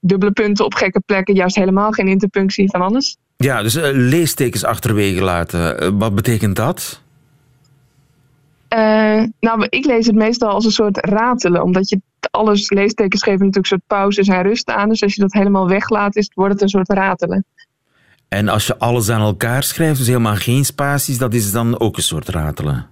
dubbele 0.00 0.32
punten 0.32 0.64
op 0.64 0.74
gekke 0.74 1.00
plekken. 1.06 1.34
Juist 1.34 1.56
helemaal 1.56 1.90
geen 1.90 2.08
interpunctie 2.08 2.70
van 2.70 2.80
alles. 2.80 3.16
Ja, 3.36 3.62
dus 3.62 3.74
leestekens 3.92 4.64
achterwege 4.64 5.22
laten. 5.22 5.98
Wat 5.98 6.14
betekent 6.14 6.56
dat? 6.56 7.02
Eh, 8.74 9.22
nou, 9.40 9.66
ik 9.68 9.84
lees 9.84 10.06
het 10.06 10.14
meestal 10.14 10.48
als 10.48 10.64
een 10.64 10.70
soort 10.70 11.06
ratelen. 11.06 11.62
Omdat 11.62 11.88
je 11.88 12.00
alles, 12.30 12.70
leestekens 12.70 13.22
geven 13.22 13.38
natuurlijk 13.46 13.72
een 13.72 13.78
soort 13.78 13.86
pauzes 14.00 14.28
en 14.28 14.42
rust 14.42 14.68
aan. 14.70 14.88
Dus 14.88 15.02
als 15.02 15.14
je 15.14 15.20
dat 15.20 15.32
helemaal 15.32 15.68
weglaat, 15.68 16.16
is, 16.16 16.30
wordt 16.34 16.52
het 16.52 16.62
een 16.62 16.68
soort 16.68 16.88
ratelen. 16.88 17.44
En 18.28 18.48
als 18.48 18.66
je 18.66 18.78
alles 18.78 19.10
aan 19.10 19.20
elkaar 19.20 19.62
schrijft, 19.62 19.98
dus 19.98 20.06
helemaal 20.06 20.36
geen 20.36 20.64
spaties, 20.64 21.18
dat 21.18 21.34
is 21.34 21.52
dan 21.52 21.80
ook 21.80 21.96
een 21.96 22.02
soort 22.02 22.28
ratelen. 22.28 22.86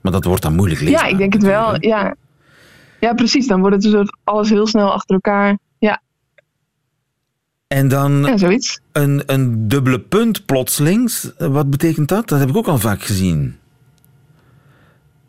Maar 0.00 0.12
dat 0.12 0.24
wordt 0.24 0.42
dan 0.42 0.54
moeilijk 0.54 0.80
lezen. 0.80 0.98
ja, 0.98 1.06
ik 1.06 1.18
denk 1.18 1.32
het 1.32 1.42
wel. 1.42 1.76
Ja. 1.84 2.14
ja, 3.00 3.12
precies. 3.14 3.46
Dan 3.46 3.60
wordt 3.60 3.76
het 3.76 3.84
een 3.84 3.90
soort 3.90 4.16
alles 4.24 4.50
heel 4.50 4.66
snel 4.66 4.92
achter 4.92 5.14
elkaar. 5.14 5.58
Ja, 5.78 6.00
En 7.66 7.88
dan 7.88 8.22
ja 8.24 8.36
zoiets. 8.36 8.80
een, 8.92 9.22
een 9.26 9.68
dubbele 9.68 10.00
punt 10.00 10.46
plotselings. 10.46 11.36
Eh, 11.36 11.48
Wat 11.48 11.70
betekent 11.70 12.08
dat? 12.08 12.28
Dat 12.28 12.38
heb 12.38 12.48
ik 12.48 12.56
ook 12.56 12.66
al 12.68 12.78
vaak 12.78 13.02
gezien. 13.02 13.56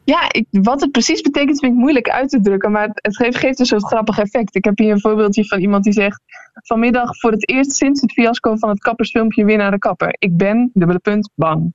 Ja, 0.07 0.27
ik, 0.31 0.45
wat 0.51 0.81
het 0.81 0.91
precies 0.91 1.21
betekent 1.21 1.59
vind 1.59 1.71
ik 1.73 1.77
moeilijk 1.77 2.09
uit 2.09 2.29
te 2.29 2.41
drukken. 2.41 2.71
Maar 2.71 2.89
het 2.93 3.15
geeft, 3.15 3.37
geeft 3.37 3.59
een 3.59 3.65
soort 3.65 3.85
grappig 3.85 4.17
effect. 4.17 4.55
Ik 4.55 4.65
heb 4.65 4.77
hier 4.77 4.91
een 4.91 4.99
voorbeeldje 5.01 5.45
van 5.45 5.59
iemand 5.59 5.83
die 5.83 5.93
zegt... 5.93 6.21
Vanmiddag 6.53 7.17
voor 7.19 7.31
het 7.31 7.49
eerst 7.49 7.71
sinds 7.71 8.01
het 8.01 8.11
fiasco 8.11 8.55
van 8.55 8.69
het 8.69 8.79
kappersfilmpje 8.79 9.45
weer 9.45 9.57
naar 9.57 9.71
de 9.71 9.79
kapper. 9.79 10.15
Ik 10.19 10.37
ben, 10.37 10.71
dubbele 10.73 10.99
punt, 10.99 11.29
bang. 11.35 11.73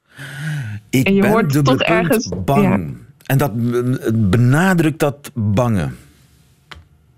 Ik 0.91 1.07
En 1.07 1.15
je 1.15 1.21
ben 1.21 1.31
hoort 1.31 1.53
dubbele 1.53 1.77
punt 1.77 1.89
ergens- 1.89 2.29
bang. 2.45 2.97
En 3.27 3.39
dat 3.39 3.53
benadrukt 4.31 4.99
dat 4.99 5.31
bange. 5.35 5.91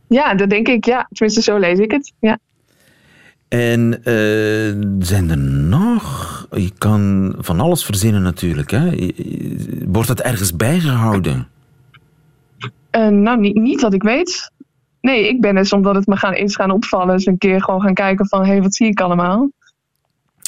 Ja, 0.07 0.35
dat 0.35 0.50
denk 0.50 0.68
ik. 0.68 0.85
Ja, 0.85 1.09
tenminste 1.12 1.42
zo 1.42 1.59
lees 1.59 1.79
ik 1.79 1.90
het. 1.90 2.12
Ja. 2.18 2.38
En 3.54 4.04
eh, 4.04 5.04
zijn 5.06 5.30
er 5.30 5.38
nog? 5.68 6.46
Je 6.50 6.70
kan 6.78 7.34
van 7.38 7.60
alles 7.60 7.84
verzinnen 7.84 8.22
natuurlijk. 8.22 8.70
Hè? 8.70 9.12
Wordt 9.86 10.08
dat 10.08 10.20
ergens 10.20 10.56
bijgehouden? 10.56 11.48
Eh, 12.90 13.08
nou, 13.08 13.40
niet, 13.40 13.54
niet 13.54 13.80
wat 13.80 13.94
ik 13.94 14.02
weet. 14.02 14.50
Nee, 15.00 15.28
ik 15.28 15.40
ben 15.40 15.56
eens 15.56 15.72
omdat 15.72 15.94
het 15.94 16.06
me 16.06 16.16
gaan, 16.16 16.34
is 16.34 16.56
gaan 16.56 16.70
opvallen. 16.70 17.12
eens 17.12 17.26
een 17.26 17.38
keer 17.38 17.62
gewoon 17.62 17.82
gaan 17.82 17.94
kijken 17.94 18.28
van... 18.28 18.40
hé, 18.40 18.46
hey, 18.46 18.62
wat 18.62 18.74
zie 18.74 18.86
ik 18.86 19.00
allemaal? 19.00 19.50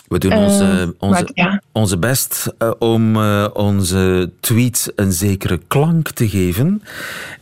We 0.09 0.19
doen 0.19 0.33
onze, 0.33 0.65
maar 0.65 1.09
onze, 1.11 1.31
ja. 1.35 1.63
onze 1.73 1.99
best 1.99 2.53
eh, 2.59 2.71
om 2.79 3.17
eh, 3.17 3.47
onze 3.53 4.31
tweets 4.41 4.91
een 4.97 5.13
zekere 5.13 5.61
klank 5.67 6.11
te 6.11 6.29
geven. 6.29 6.83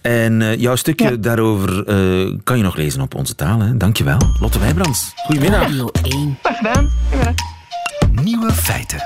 En 0.00 0.42
eh, 0.42 0.57
jouw 0.61 0.77
stukje 0.77 1.11
Ja. 1.11 1.16
daarover 1.16 1.87
eh, 1.87 2.33
kan 2.44 2.57
je 2.57 2.62
nog 2.62 2.77
lezen 2.77 3.00
op 3.00 3.14
onze 3.14 3.35
taal. 3.35 3.61
Hè? 3.61 3.77
Dankjewel. 3.77 4.18
Lotte 4.40 4.59
Wijbrands. 4.59 5.12
Goedemiddag. 5.16 5.61
Radio 5.62 5.88
1. 6.03 6.38
Graag 6.42 6.57
gedaan. 6.57 6.90
Goedemiddag. 7.11 7.35
Nieuwe 8.22 8.53
feiten. 8.53 9.03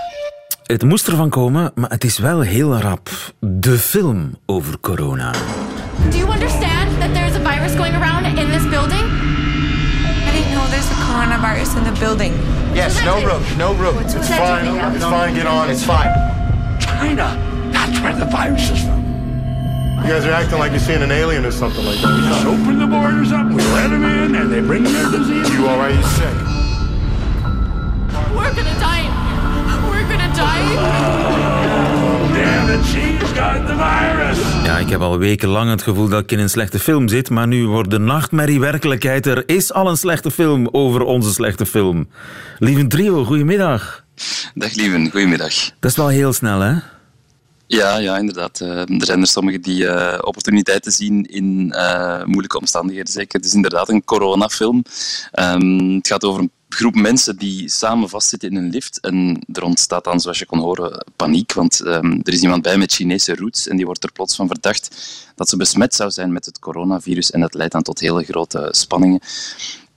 Het 0.62 0.82
moest 0.82 1.08
ervan 1.08 1.28
komen, 1.28 1.72
maar 1.74 1.90
het 1.90 2.04
is 2.04 2.18
wel 2.18 2.40
heel 2.40 2.76
rap. 2.78 3.08
De 3.40 3.78
film 3.78 4.38
over 4.46 4.80
corona. 4.80 5.32
Do 6.10 6.16
you 6.16 6.32
understand 6.32 7.00
that 7.00 7.14
there's 7.14 7.34
a 7.34 7.50
virus 7.52 7.72
going 7.76 7.94
around 7.94 8.38
in 8.38 8.50
this 8.50 8.68
building? 8.68 8.97
I 10.78 10.80
didn't 10.80 10.90
know 10.90 10.94
there's 10.94 10.94
a 10.94 11.02
coronavirus 11.10 11.78
in 11.78 11.84
the 11.92 12.00
building. 12.00 12.32
Yes, 12.74 12.94
no 13.04 13.16
room, 13.26 13.42
no 13.58 13.74
room. 13.74 13.96
What's- 13.96 14.14
It's 14.14 14.28
what's 14.28 14.38
fine. 14.38 14.94
It's 14.94 15.04
fine. 15.04 15.34
Get 15.34 15.46
on. 15.46 15.70
It's 15.70 15.82
fine. 15.82 16.06
China. 16.80 17.36
That's 17.72 17.98
where 18.00 18.14
the 18.14 18.26
virus 18.26 18.70
is 18.70 18.84
from. 18.84 19.02
You 20.04 20.08
guys 20.14 20.24
are 20.24 20.30
acting 20.32 20.58
like 20.60 20.70
you're 20.70 20.78
seeing 20.80 21.02
an 21.02 21.10
alien 21.10 21.44
or 21.44 21.50
something 21.50 21.84
like 21.84 21.98
that. 22.00 22.14
We 22.14 22.20
Just 22.28 22.46
open 22.46 22.78
the 22.78 22.86
borders 22.86 23.32
up, 23.32 23.48
we 23.48 23.56
let 23.74 23.90
them 23.90 24.04
in, 24.04 24.36
and 24.36 24.52
they 24.52 24.60
bring 24.60 24.84
their 24.84 25.10
disease. 25.10 25.50
You 25.50 25.66
all 25.66 25.78
right? 25.78 25.94
You 25.94 26.02
sick? 26.04 26.34
We're 28.36 28.54
gonna 28.54 28.78
die. 28.78 28.97
Ja, 34.78 34.84
ik 34.84 34.90
heb 34.90 35.00
al 35.00 35.18
wekenlang 35.18 35.70
het 35.70 35.82
gevoel 35.82 36.08
dat 36.08 36.22
ik 36.22 36.32
in 36.32 36.38
een 36.38 36.50
slechte 36.50 36.78
film 36.78 37.08
zit, 37.08 37.30
maar 37.30 37.46
nu 37.46 37.66
wordt 37.66 37.90
de 37.90 37.98
nachtmerrie 37.98 38.60
werkelijkheid. 38.60 39.26
Er 39.26 39.48
is 39.48 39.72
al 39.72 39.88
een 39.88 39.96
slechte 39.96 40.30
film 40.30 40.68
over 40.72 41.02
onze 41.02 41.32
slechte 41.32 41.66
film. 41.66 42.08
Lieve 42.58 42.86
trio, 42.86 43.24
goedemiddag. 43.24 44.04
Dag 44.54 44.74
lieven, 44.74 45.10
goedemiddag. 45.10 45.54
Dat 45.80 45.90
is 45.90 45.96
wel 45.96 46.08
heel 46.08 46.32
snel, 46.32 46.60
hè? 46.60 46.74
Ja, 47.66 47.96
ja, 47.96 48.18
inderdaad. 48.18 48.60
Eh, 48.60 48.78
er 48.78 49.04
zijn 49.04 49.20
er 49.20 49.26
sommigen 49.26 49.60
die 49.60 49.86
eh, 49.86 50.18
opportuniteiten 50.20 50.92
zien 50.92 51.24
in 51.24 51.72
eh, 51.72 52.24
moeilijke 52.24 52.58
omstandigheden. 52.58 53.12
Zeker. 53.12 53.38
Het 53.38 53.48
is 53.48 53.54
inderdaad 53.54 53.88
een 53.88 54.04
coronafilm. 54.04 54.84
Ehm, 55.32 55.94
het 55.94 56.06
gaat 56.06 56.24
over 56.24 56.40
een 56.40 56.50
groep 56.68 56.94
mensen 56.94 57.36
die 57.36 57.68
samen 57.68 58.08
vastzitten 58.08 58.50
in 58.50 58.56
een 58.56 58.70
lift. 58.70 59.00
En 59.00 59.44
er 59.52 59.62
ontstaat 59.62 60.04
dan, 60.04 60.20
zoals 60.20 60.38
je 60.38 60.46
kon 60.46 60.58
horen, 60.58 61.04
paniek. 61.16 61.52
Want 61.52 61.80
ehm, 61.80 62.20
er 62.22 62.32
is 62.32 62.42
iemand 62.42 62.62
bij 62.62 62.78
met 62.78 62.92
Chinese 62.92 63.34
roots 63.34 63.68
en 63.68 63.76
die 63.76 63.86
wordt 63.86 64.04
er 64.04 64.12
plots 64.12 64.36
van 64.36 64.46
verdacht 64.46 64.96
dat 65.34 65.48
ze 65.48 65.56
besmet 65.56 65.94
zou 65.94 66.10
zijn 66.10 66.32
met 66.32 66.46
het 66.46 66.58
coronavirus. 66.58 67.30
En 67.30 67.40
dat 67.40 67.54
leidt 67.54 67.72
dan 67.72 67.82
tot 67.82 68.00
hele 68.00 68.24
grote 68.24 68.68
spanningen. 68.70 69.20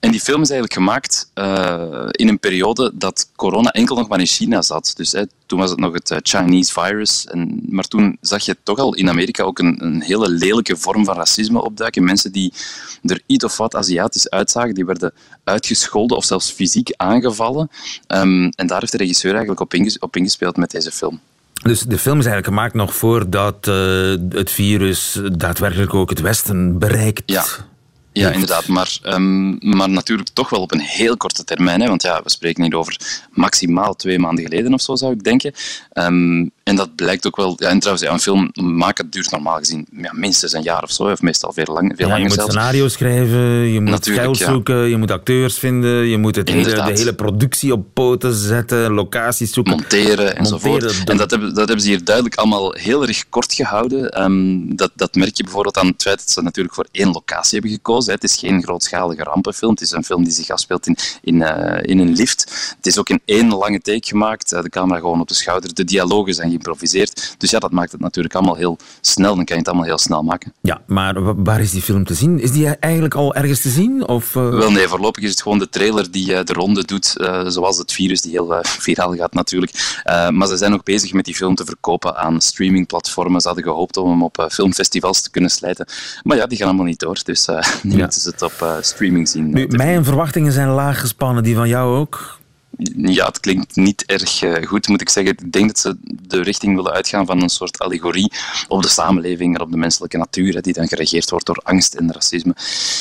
En 0.01 0.11
die 0.11 0.19
film 0.19 0.41
is 0.41 0.49
eigenlijk 0.49 0.73
gemaakt 0.79 1.31
eh, 1.33 2.07
in 2.11 2.27
een 2.27 2.39
periode 2.39 2.91
dat 2.93 3.29
corona 3.35 3.71
enkel 3.71 3.95
nog 3.95 4.07
maar 4.07 4.19
in 4.19 4.25
China 4.25 4.61
zat. 4.61 4.93
Dus 4.95 5.11
hè, 5.11 5.23
toen 5.45 5.59
was 5.59 5.69
het 5.69 5.79
nog 5.79 5.93
het 5.93 6.11
eh, 6.11 6.17
Chinese 6.21 6.73
virus. 6.73 7.25
En, 7.27 7.61
maar 7.69 7.83
toen 7.83 8.17
zag 8.21 8.43
je 8.43 8.57
toch 8.63 8.77
al 8.77 8.95
in 8.95 9.09
Amerika 9.09 9.43
ook 9.43 9.59
een, 9.59 9.85
een 9.85 10.01
hele 10.01 10.29
lelijke 10.29 10.77
vorm 10.77 11.05
van 11.05 11.15
racisme 11.15 11.61
opduiken. 11.61 12.03
Mensen 12.03 12.31
die 12.31 12.53
er 13.03 13.21
iets 13.25 13.43
of 13.43 13.57
wat 13.57 13.75
Aziatisch 13.75 14.29
uitzagen, 14.29 14.73
die 14.73 14.85
werden 14.85 15.13
uitgescholden 15.43 16.17
of 16.17 16.25
zelfs 16.25 16.51
fysiek 16.51 16.93
aangevallen. 16.97 17.69
Ehm, 18.07 18.49
en 18.55 18.67
daar 18.67 18.79
heeft 18.79 18.91
de 18.91 18.97
regisseur 18.97 19.31
eigenlijk 19.31 19.61
op, 19.61 19.73
inges- 19.73 19.99
op 19.99 20.15
ingespeeld 20.15 20.57
met 20.57 20.71
deze 20.71 20.91
film. 20.91 21.19
Dus 21.53 21.81
de 21.81 21.97
film 21.97 22.19
is 22.19 22.25
eigenlijk 22.25 22.45
gemaakt 22.45 22.73
nog 22.73 22.95
voordat 22.95 23.67
eh, 23.67 24.15
het 24.29 24.51
virus 24.51 25.19
daadwerkelijk 25.31 25.93
ook 25.93 26.09
het 26.09 26.21
Westen 26.21 26.79
bereikt. 26.79 27.23
Ja. 27.25 27.45
Ja, 28.13 28.31
inderdaad. 28.31 28.67
Maar, 28.67 28.97
ehm, 29.03 29.75
maar 29.77 29.89
natuurlijk 29.89 30.29
toch 30.29 30.49
wel 30.49 30.61
op 30.61 30.71
een 30.71 30.79
heel 30.81 31.17
korte 31.17 31.43
termijn. 31.43 31.81
Hè, 31.81 31.87
want 31.87 32.01
ja, 32.01 32.21
we 32.23 32.29
spreken 32.29 32.63
hier 32.63 32.77
over 32.77 32.97
maximaal 33.31 33.95
twee 33.95 34.19
maanden 34.19 34.43
geleden 34.43 34.73
of 34.73 34.81
zo, 34.81 34.95
zou 34.95 35.13
ik 35.13 35.23
denken. 35.23 35.53
Ehm, 35.91 36.45
en 36.71 36.77
dat 36.77 36.95
blijkt 36.95 37.27
ook 37.27 37.35
wel. 37.35 37.55
Ja, 37.57 37.69
en 37.69 37.79
trouwens, 37.79 38.07
ja, 38.07 38.13
een 38.13 38.19
film 38.19 38.51
maken 38.53 39.09
duurt 39.09 39.31
normaal 39.31 39.57
gezien 39.57 39.87
ja, 39.97 40.11
minstens 40.13 40.53
een 40.53 40.61
jaar 40.61 40.83
of 40.83 40.91
zo, 40.91 41.03
of 41.03 41.21
meestal 41.21 41.53
veel, 41.53 41.73
lang, 41.73 41.93
veel 41.95 41.95
Ja, 41.97 42.03
langer 42.05 42.17
je 42.17 42.27
moet 42.27 42.33
zelfs. 42.33 42.51
scenario 42.51 42.87
schrijven, 42.87 43.39
je 43.71 43.79
moet 43.81 43.89
Natuurlijk, 43.89 44.25
geld 44.25 44.37
zoeken, 44.37 44.89
je 44.89 44.97
moet 44.97 45.11
acteurs 45.11 45.57
vinden, 45.59 46.07
je 46.07 46.17
moet 46.17 46.35
het 46.35 46.49
hele, 46.49 46.73
de 46.73 46.91
hele 46.95 47.13
productie 47.13 47.73
op 47.73 47.85
poten 47.93 48.33
zetten, 48.33 48.91
locaties 48.91 49.53
zoeken. 49.53 49.73
monteren 49.73 50.35
enzovoort. 50.37 50.81
Monteren, 50.81 51.05
En 51.05 51.17
dat 51.17 51.31
hebben, 51.31 51.49
dat 51.49 51.67
hebben 51.67 51.81
ze 51.81 51.87
hier 51.89 52.03
duidelijk 52.03 52.35
allemaal 52.35 52.71
heel 52.71 53.07
erg 53.07 53.29
kort 53.29 53.53
gehouden. 53.53 54.09
Ehm, 54.09 54.75
dat, 54.75 54.91
dat 54.95 55.15
merk 55.15 55.37
je 55.37 55.43
bijvoorbeeld 55.43 55.77
aan 55.77 55.87
het 55.87 56.01
feit 56.01 56.17
dat 56.17 56.29
ze 56.29 56.41
natuurlijk 56.41 56.75
voor 56.75 56.87
één 56.91 57.11
locatie 57.11 57.59
hebben 57.59 57.71
gekozen. 57.71 58.13
Het 58.13 58.23
is 58.23 58.35
geen 58.35 58.63
grootschalige 58.63 59.23
rampenfilm. 59.23 59.71
Het 59.71 59.81
is 59.81 59.91
een 59.91 60.03
film 60.03 60.23
die 60.23 60.33
zich 60.33 60.49
afspeelt 60.49 60.87
in, 60.87 60.97
in, 61.21 61.41
eh, 61.41 61.89
in 61.91 61.99
een 61.99 62.13
lift. 62.13 62.73
Het 62.77 62.85
is 62.85 62.97
ook 62.99 63.09
in 63.09 63.21
één 63.25 63.49
lange 63.53 63.79
take 63.81 64.07
gemaakt. 64.07 64.51
Eh, 64.53 64.61
de 64.61 64.69
camera 64.69 64.99
gewoon 64.99 65.21
op 65.21 65.27
de 65.27 65.33
schouder. 65.33 65.73
De 65.73 65.83
dialogen 65.83 66.33
zijn 66.33 66.49
geïmproviseerd. 66.65 67.35
Dus 67.37 67.49
ja, 67.51 67.59
dat 67.59 67.71
maakt 67.71 67.91
het 67.91 68.01
natuurlijk 68.01 68.35
allemaal 68.35 68.55
heel 68.55 68.77
snel. 69.01 69.35
Dan 69.35 69.45
kan 69.45 69.55
je 69.55 69.61
het 69.61 69.67
allemaal 69.67 69.85
heel 69.87 69.97
snel 69.97 70.23
maken. 70.23 70.53
Ja, 70.61 70.81
maar 70.87 71.23
wa- 71.23 71.35
waar 71.35 71.59
is 71.61 71.71
die 71.71 71.81
film 71.81 72.05
te 72.05 72.13
zien? 72.13 72.39
Is 72.39 72.51
die 72.51 72.67
eigenlijk 72.67 73.15
al 73.15 73.35
ergens 73.35 73.61
te 73.61 73.69
zien? 73.69 74.07
Of, 74.07 74.35
eh, 74.35 74.49
Wel 74.49 74.71
nee, 74.71 74.87
voorlopig 74.87 75.23
is 75.23 75.29
het 75.29 75.41
gewoon 75.41 75.59
de 75.59 75.69
trailer 75.69 76.11
die 76.11 76.35
eh, 76.35 76.45
de 76.45 76.53
ronde 76.53 76.85
doet, 76.85 77.17
eh, 77.17 77.41
zoals 77.47 77.77
het 77.77 77.91
virus 77.91 78.21
die 78.21 78.31
heel 78.31 78.55
viraal 78.63 79.15
gaat 79.15 79.33
natuurlijk. 79.33 79.99
Maar 80.29 80.47
ze 80.47 80.57
zijn 80.57 80.73
ook 80.73 80.83
bezig 80.83 81.13
met 81.13 81.25
die 81.25 81.35
film 81.35 81.55
te 81.55 81.65
verkopen 81.65 82.17
aan 82.17 82.41
streamingplatformen. 82.41 83.41
Ze 83.41 83.47
hadden 83.47 83.65
gehoopt 83.65 83.97
om 83.97 84.09
hem 84.09 84.23
op 84.23 84.47
filmfestivals 84.51 85.21
te 85.21 85.29
kunnen 85.31 85.49
slijten. 85.51 85.85
Maar 86.23 86.37
ja, 86.37 86.45
die 86.45 86.57
gaan 86.57 86.67
allemaal 86.67 86.85
niet 86.85 86.99
door. 86.99 87.19
Dus 87.23 87.45
nu 87.83 87.91
Ja. 87.91 87.97
moeten 87.97 88.21
ze 88.21 88.29
het 88.29 88.41
op 88.41 88.77
streaming 88.81 89.29
zien. 89.29 89.49
Nu, 89.49 89.67
mijn 89.67 90.03
verwachtingen 90.03 90.51
zijn 90.51 90.67
laag 90.69 90.99
gespannen, 90.99 91.43
die 91.43 91.55
van 91.55 91.67
jou 91.67 91.97
ook? 91.97 92.39
Ja, 92.95 93.25
het 93.25 93.39
klinkt 93.39 93.75
niet 93.75 94.03
erg 94.05 94.41
eh, 94.43 94.67
goed, 94.67 94.87
moet 94.87 95.01
ik 95.01 95.09
zeggen. 95.09 95.33
Ik 95.37 95.51
denk 95.51 95.67
dat 95.67 95.79
ze 95.79 95.97
de 96.27 96.41
richting 96.41 96.75
willen 96.75 96.91
uitgaan 96.91 97.25
van 97.25 97.41
een 97.41 97.49
soort 97.49 97.79
allegorie 97.79 98.31
op 98.67 98.81
de 98.81 98.89
samenleving 98.89 99.55
en 99.55 99.61
op 99.61 99.71
de 99.71 99.77
menselijke 99.77 100.17
natuur, 100.17 100.53
hè, 100.53 100.61
die 100.61 100.73
dan 100.73 100.87
geregeerd 100.87 101.29
wordt 101.29 101.45
door 101.45 101.59
angst 101.63 101.93
en 101.93 102.11
racisme. 102.11 102.51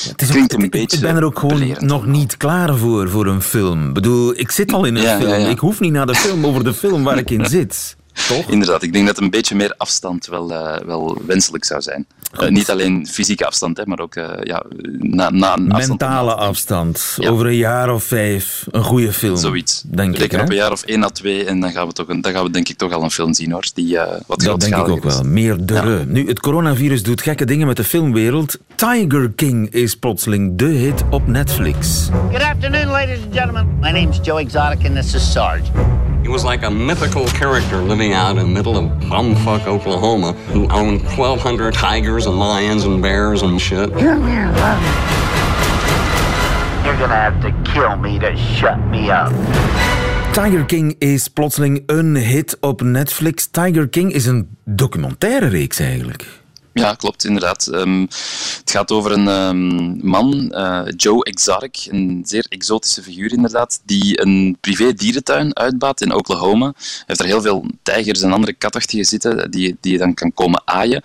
Het 0.09 0.23
is 0.23 0.29
klinkt 0.29 0.53
ook- 0.53 0.59
een 0.59 0.65
ik- 0.65 0.71
beetje 0.71 0.97
Ik 0.97 1.03
ben 1.03 1.17
er 1.17 1.25
ook 1.25 1.39
gewoon 1.39 1.59
belerend. 1.59 1.81
nog 1.87 2.07
niet 2.07 2.37
klaar 2.37 2.77
voor, 2.77 3.09
voor 3.11 3.27
een 3.27 3.43
film. 3.43 3.89
Ik 3.89 3.95
bedoel, 3.95 4.39
ik 4.39 4.51
zit 4.51 4.73
al 4.73 4.85
in 4.85 4.97
een 4.97 5.03
ja, 5.03 5.17
film. 5.19 5.29
ja. 5.31 5.37
Ik 5.49 5.59
hoef 5.59 5.81
niet 5.81 5.93
naar 5.93 6.07
de 6.07 6.15
film 6.15 6.47
over 6.47 6.65
de 6.65 6.75
film 6.75 7.03
waar 7.05 7.19
ik 7.19 7.31
in 7.31 7.47
zit. 7.57 7.97
Toch? 8.29 8.51
Inderdaad, 8.51 8.83
ik 8.83 8.93
denk 8.93 9.07
dat 9.07 9.19
een 9.21 9.31
beetje 9.31 9.55
meer 9.57 9.75
afstand 9.77 10.27
wel, 10.27 10.53
eh, 10.53 10.87
wel 10.87 11.19
wenselijk 11.27 11.65
zou 11.65 11.83
zijn. 11.83 12.07
Eh, 12.39 12.49
niet 12.49 12.71
alleen 12.71 13.07
fysieke 13.07 13.47
afstand, 13.47 13.77
hè, 13.77 13.83
maar 13.87 13.99
ook 13.99 14.15
eh, 14.15 14.29
ja, 14.43 14.63
na, 14.99 15.31
na 15.31 15.57
een 15.57 15.73
afstand. 15.73 16.01
Mentale 16.01 16.35
afstand. 16.35 17.17
Ja. 17.17 17.31
Over 17.31 17.47
een 17.47 17.57
jaar 17.57 17.95
of 17.95 18.05
vijf. 18.05 18.67
Een 18.71 18.83
goede 18.85 19.13
film. 19.13 19.37
Zoiets. 19.37 19.83
Denk 19.87 20.15
ik. 20.15 20.21
Reken 20.21 20.39
hè? 20.39 20.45
op 20.45 20.51
een 20.51 20.57
jaar 20.57 20.73
of 20.73 20.83
één 20.83 21.03
à 21.03 21.09
twee 21.09 21.45
en 21.45 21.61
dan 21.61 21.71
gaan 21.71 21.87
we, 21.87 21.93
toch 21.93 22.09
een, 22.09 22.21
dan 22.21 22.33
gaan 22.33 22.45
we 22.45 22.51
denk 22.51 22.69
ik 22.69 22.77
toch 22.77 22.93
al 22.93 23.03
een 23.03 23.11
film 23.11 23.35
zien 23.35 23.53
hoor, 23.53 23.65
die 23.75 23.99
eh, 23.99 24.21
wat 24.27 24.41
Dat 24.41 24.61
denk 24.61 24.77
ik 24.77 24.89
ook 24.89 25.05
is. 25.05 25.15
wel. 25.15 25.23
Meerdere. 25.23 26.05
Nu, 26.07 26.29
het 26.29 26.41
coronavirus 26.41 27.03
doet 27.03 27.23
gekke 27.23 27.45
dingen 27.45 27.67
met 27.67 27.77
de 27.77 27.85
filmwereld. 27.85 28.59
Tiger 28.75 29.31
King 29.31 29.71
is 29.73 29.95
plotseling 29.97 30.59
de 30.59 30.65
hit 30.65 31.03
op 31.11 31.27
Netflix. 31.27 32.09
Good 32.31 32.43
afternoon, 32.43 32.87
ladies 32.87 33.19
and 33.25 33.35
gentlemen. 33.35 33.79
My 33.81 33.91
name's 33.91 34.19
Joe 34.23 34.41
Exotic, 34.41 34.87
and 34.87 34.95
this 34.95 35.15
is 35.15 35.33
Sarge. 35.33 35.63
He 36.23 36.29
was 36.29 36.45
like 36.45 36.63
a 36.63 36.71
mythical 36.71 37.27
character 37.27 37.79
living 37.79 38.13
out 38.13 38.31
in 38.31 38.37
the 38.37 38.45
middle 38.45 38.77
of 38.77 38.85
bumfuck 39.09 39.67
Oklahoma 39.67 40.33
who 40.53 40.69
owned 40.71 41.03
1,200 41.03 41.75
tigers 41.75 42.27
and 42.27 42.39
lions 42.39 42.85
and 42.85 43.03
bears 43.03 43.43
and 43.43 43.61
shit. 43.61 43.91
You're 43.91 44.17
gonna 46.97 47.15
have 47.15 47.41
to 47.43 47.73
kill 47.73 47.97
me 47.97 48.19
to 48.19 48.37
shut 48.37 48.79
me 48.87 49.11
up. 49.11 49.33
Tiger 50.33 50.65
King 50.65 50.95
is 50.99 51.29
plotseling 51.29 51.83
een 51.87 52.17
hit 52.17 52.57
op 52.61 52.83
Netflix. 52.83 53.47
Tiger 53.47 53.89
King 53.89 54.13
is 54.13 54.27
een 54.27 54.57
documentaire 54.65 55.49
reeks 55.49 55.79
eigenlijk. 55.79 56.40
Ja, 56.73 56.95
klopt, 56.95 57.25
inderdaad. 57.25 57.67
Ehm, 57.67 58.01
het 58.01 58.71
gaat 58.71 58.91
over 58.91 59.13
een 59.13 59.29
ehm, 59.29 60.07
man, 60.09 60.53
eh, 60.53 60.83
Joe 60.97 61.25
Exotic, 61.25 61.87
een 61.89 62.23
zeer 62.25 62.47
exotische 62.49 63.03
figuur 63.03 63.33
inderdaad, 63.33 63.81
die 63.85 64.21
een 64.21 64.57
privé 64.61 64.93
dierentuin 64.93 65.57
uitbaat 65.57 66.01
in 66.01 66.15
Oklahoma. 66.15 66.73
Hij 66.77 67.05
heeft 67.07 67.21
er 67.21 67.27
heel 67.27 67.43
veel 67.43 67.67
tijgers 67.83 68.23
en 68.23 68.33
andere 68.33 68.53
katachtigen 68.53 69.05
zitten 69.05 69.51
die, 69.51 69.77
die 69.81 69.93
je 69.93 69.99
dan 69.99 70.15
kan 70.15 70.35
komen 70.35 70.63
aaien. 70.65 71.03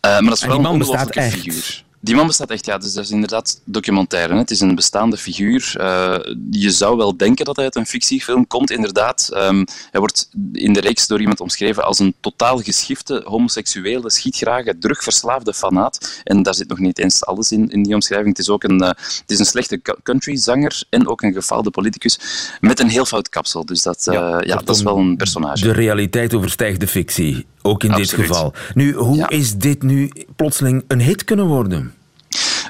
Eh, 0.00 0.10
maar 0.10 0.22
dat 0.22 0.32
is 0.32 0.46
man 0.46 0.58
een 0.58 0.66
ongelooflijke 0.66 1.22
figuur. 1.22 1.86
Die 2.08 2.16
man 2.16 2.26
bestaat 2.26 2.50
echt, 2.50 2.66
ja. 2.66 2.78
Dus 2.78 2.92
dat 2.92 3.04
is 3.04 3.10
inderdaad 3.10 3.60
documentaire. 3.64 4.32
hè. 4.32 4.38
Het 4.38 4.50
is 4.50 4.60
een 4.60 4.74
bestaande 4.74 5.16
figuur. 5.16 5.74
Eh, 5.76 6.16
je 6.50 6.70
zou 6.70 6.96
wel 6.96 7.16
denken 7.16 7.44
dat 7.44 7.56
hij 7.56 7.64
uit 7.64 7.76
een 7.76 7.86
fictiefilm 7.86 8.46
komt, 8.46 8.70
inderdaad. 8.70 9.28
Ehm, 9.32 9.64
hij 9.90 10.00
wordt 10.00 10.28
in 10.52 10.72
de 10.72 10.80
reeks 10.80 11.06
door 11.06 11.20
iemand 11.20 11.40
omschreven 11.40 11.84
als 11.84 11.98
een 11.98 12.14
totaal 12.20 12.58
geschifte, 12.58 13.22
homoseksuele, 13.24 14.10
schietgrage, 14.10 14.78
drugverslaafde 14.78 15.54
fanaat. 15.54 16.20
En 16.24 16.42
daar 16.42 16.54
zit 16.54 16.68
nog 16.68 16.78
niet 16.78 16.98
eens 16.98 17.24
alles 17.24 17.52
in, 17.52 17.70
in 17.70 17.82
die 17.82 17.94
omschrijving. 17.94 18.28
Het 18.28 18.38
is 18.38 18.48
ook 18.48 18.64
een, 18.64 18.80
eh, 18.80 18.88
het 18.88 19.24
is 19.26 19.38
een 19.38 19.44
slechte 19.46 19.80
countryzanger 20.02 20.82
en 20.90 21.08
ook 21.08 21.22
een 21.22 21.32
gefaalde 21.32 21.70
politicus 21.70 22.18
met 22.60 22.80
een 22.80 22.88
heel 22.88 23.04
fout 23.04 23.28
kapsel. 23.28 23.64
Dus 23.66 23.82
dat, 23.82 24.06
eh, 24.06 24.14
ja, 24.40 24.56
dat 24.56 24.76
is 24.76 24.82
wel 24.82 24.96
een 24.96 25.16
personage. 25.16 25.62
De 25.62 25.72
realiteit 25.72 26.34
overstijgt 26.34 26.80
de 26.80 26.86
fictie. 26.86 27.46
Ook 27.62 27.84
in 27.84 27.92
dit 27.92 28.10
geval. 28.12 28.52
Nu, 28.74 28.92
hoe 28.94 29.16
Ja. 29.16 29.28
is 29.28 29.54
dit 29.56 29.82
nu 29.82 30.12
plotseling 30.36 30.84
een 30.88 31.00
hit 31.00 31.24
kunnen 31.24 31.46
worden? 31.46 31.92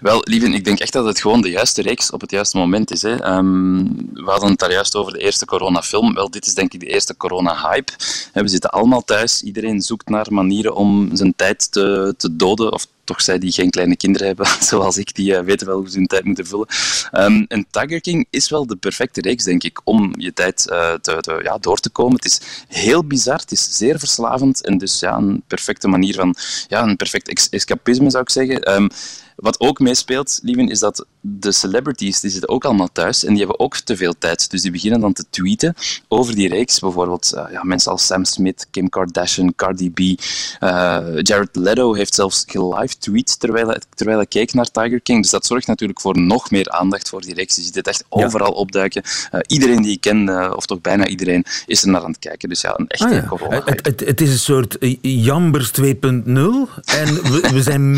Wel, 0.01 0.21
lieve, 0.25 0.47
ik 0.51 0.65
denk 0.65 0.79
echt 0.79 0.93
dat 0.93 1.05
het 1.05 1.21
gewoon 1.21 1.41
de 1.41 1.51
juiste 1.51 1.83
reeks 1.83 2.11
op 2.11 2.21
het 2.21 2.31
juiste 2.31 2.57
moment 2.57 2.91
is. 2.91 3.03
Hè. 3.03 3.17
Ehm, 3.17 3.83
we 4.13 4.31
hadden 4.31 4.51
het 4.51 4.59
daar 4.59 4.73
juist 4.73 4.97
over 4.97 5.13
de 5.13 5.19
eerste 5.19 5.47
coronafilm. 5.47 6.15
Wel, 6.15 6.31
dit 6.31 6.47
is 6.47 6.55
denk 6.55 6.73
ik 6.75 6.81
de 6.81 6.87
eerste 6.87 7.17
corona-hype. 7.17 7.93
We 8.33 8.49
zitten 8.49 8.71
allemaal 8.71 9.05
thuis. 9.05 9.43
Iedereen 9.43 9.81
zoekt 9.81 10.09
naar 10.09 10.27
manieren 10.31 10.75
om 10.75 11.09
zijn 11.13 11.35
tijd 11.37 11.73
te, 11.73 12.15
te 12.17 12.37
doden. 12.37 12.73
Of 12.73 12.87
toch 13.09 13.23
zij 13.23 13.39
die 13.39 13.53
geen 13.53 13.71
kleine 13.71 13.97
kinderen 13.97 14.27
hebben, 14.27 14.47
zoals 14.71 14.99
ik, 14.99 15.15
die 15.15 15.37
eh, 15.37 15.45
weten 15.45 15.67
wel 15.67 15.77
hoe 15.77 15.91
ze 15.91 15.97
hun 15.97 16.07
tijd 16.07 16.25
moeten 16.25 16.47
vullen. 16.47 16.67
Ehm, 17.11 17.45
en 17.49 17.67
Tiger 17.71 18.25
is 18.31 18.49
wel 18.51 18.67
de 18.67 18.77
perfecte 18.77 19.21
reeks, 19.21 19.45
denk 19.45 19.65
ik, 19.65 19.81
om 19.85 20.13
je 20.19 20.33
tijd 20.33 20.69
eh, 20.69 20.95
te, 20.95 21.17
te- 21.21 21.41
ja, 21.43 21.59
door 21.59 21.79
te 21.79 21.91
komen. 21.91 22.17
Het 22.17 22.25
is 22.25 22.41
heel 22.69 23.05
bizar, 23.05 23.39
het 23.39 23.53
is 23.53 23.77
zeer 23.77 23.99
verslavend 23.99 24.65
en 24.65 24.79
dus 24.79 25.01
ja, 25.01 25.17
een 25.17 25.43
perfecte 25.47 25.89
manier 25.89 26.15
van, 26.15 26.35
ja, 26.69 26.83
een 26.83 26.97
perfect 26.97 27.51
escapisme 27.51 28.11
zou 28.11 28.23
ik 28.23 28.31
zeggen. 28.31 28.63
Ehm, 28.63 28.89
wat 29.37 29.61
ook 29.61 29.79
meespeelt, 29.79 30.39
lieven, 30.43 30.69
is 30.69 30.79
dat 30.79 31.07
de 31.21 31.53
celebrities 31.53 32.21
die 32.21 32.31
zitten 32.31 32.49
ook 32.49 32.65
allemaal 32.65 32.89
thuis 32.93 33.25
en 33.25 33.29
die 33.29 33.39
hebben 33.39 33.59
ook 33.59 33.77
te 33.77 33.97
veel 33.97 34.15
tijd. 34.19 34.51
Dus 34.51 34.63
die 34.63 34.71
beginnen 34.71 35.01
dan 35.01 35.13
te 35.13 35.25
tweeten 35.31 35.75
over 36.09 36.35
die 36.35 36.49
reeks. 36.49 36.79
Bijvoorbeeld 36.79 37.33
eh, 37.33 37.45
ja, 37.51 37.65
mensen 37.65 37.93
als 37.93 38.07
Sam 38.07 38.25
Smith, 38.25 38.67
Kim 38.71 38.89
Kardashian, 38.89 39.55
Cardi 39.55 39.91
B. 39.91 39.99
eh, 39.99 40.99
Jared 41.17 41.57
Leto 41.57 41.95
heeft 41.95 42.15
zelfs 42.15 42.45
gelive 42.47 42.99
tweet 42.99 43.41
terwijl 43.41 43.69
hij, 43.69 43.81
terwijl 43.95 44.19
hij 44.19 44.27
keek 44.27 44.55
naar 44.55 44.71
Tiger 44.71 45.01
King. 45.01 45.23
Dus 45.23 45.31
dat 45.31 45.47
zorgt 45.47 45.67
natuurlijk 45.67 46.01
voor 46.01 46.21
nog 46.21 46.51
meer 46.51 46.71
aandacht 46.71 47.09
voor 47.09 47.21
die 47.21 47.35
reeks. 47.35 47.57
Je 47.57 47.63
ziet 47.63 47.75
het 47.75 47.87
echt 47.87 48.05
overal 48.09 48.53
opduiken. 48.53 49.03
Eh, 49.31 49.41
iedereen 49.47 49.83
die 49.83 49.93
ik 49.93 50.01
ken, 50.01 50.57
of 50.57 50.67
toch 50.67 50.81
bijna 50.81 51.07
iedereen, 51.07 51.45
is 51.67 51.83
er 51.83 51.89
naar 51.89 52.03
aan 52.03 52.11
het 52.11 52.19
kijken. 52.19 52.49
Dus 52.49 52.61
ja, 52.61 52.79
een 52.79 52.89
echte 52.89 53.07
Ah 53.07 53.13
ja. 53.13 53.27
corona. 53.29 53.63
het, 53.65 53.87
het, 53.87 54.01
het 54.01 54.21
is 54.21 54.31
een 54.31 54.39
soort 54.39 54.77
Jambers 55.01 55.71
2.0. 55.81 55.85
En 55.85 56.25
we, 56.25 57.49
we 57.53 57.63
zijn 57.63 57.97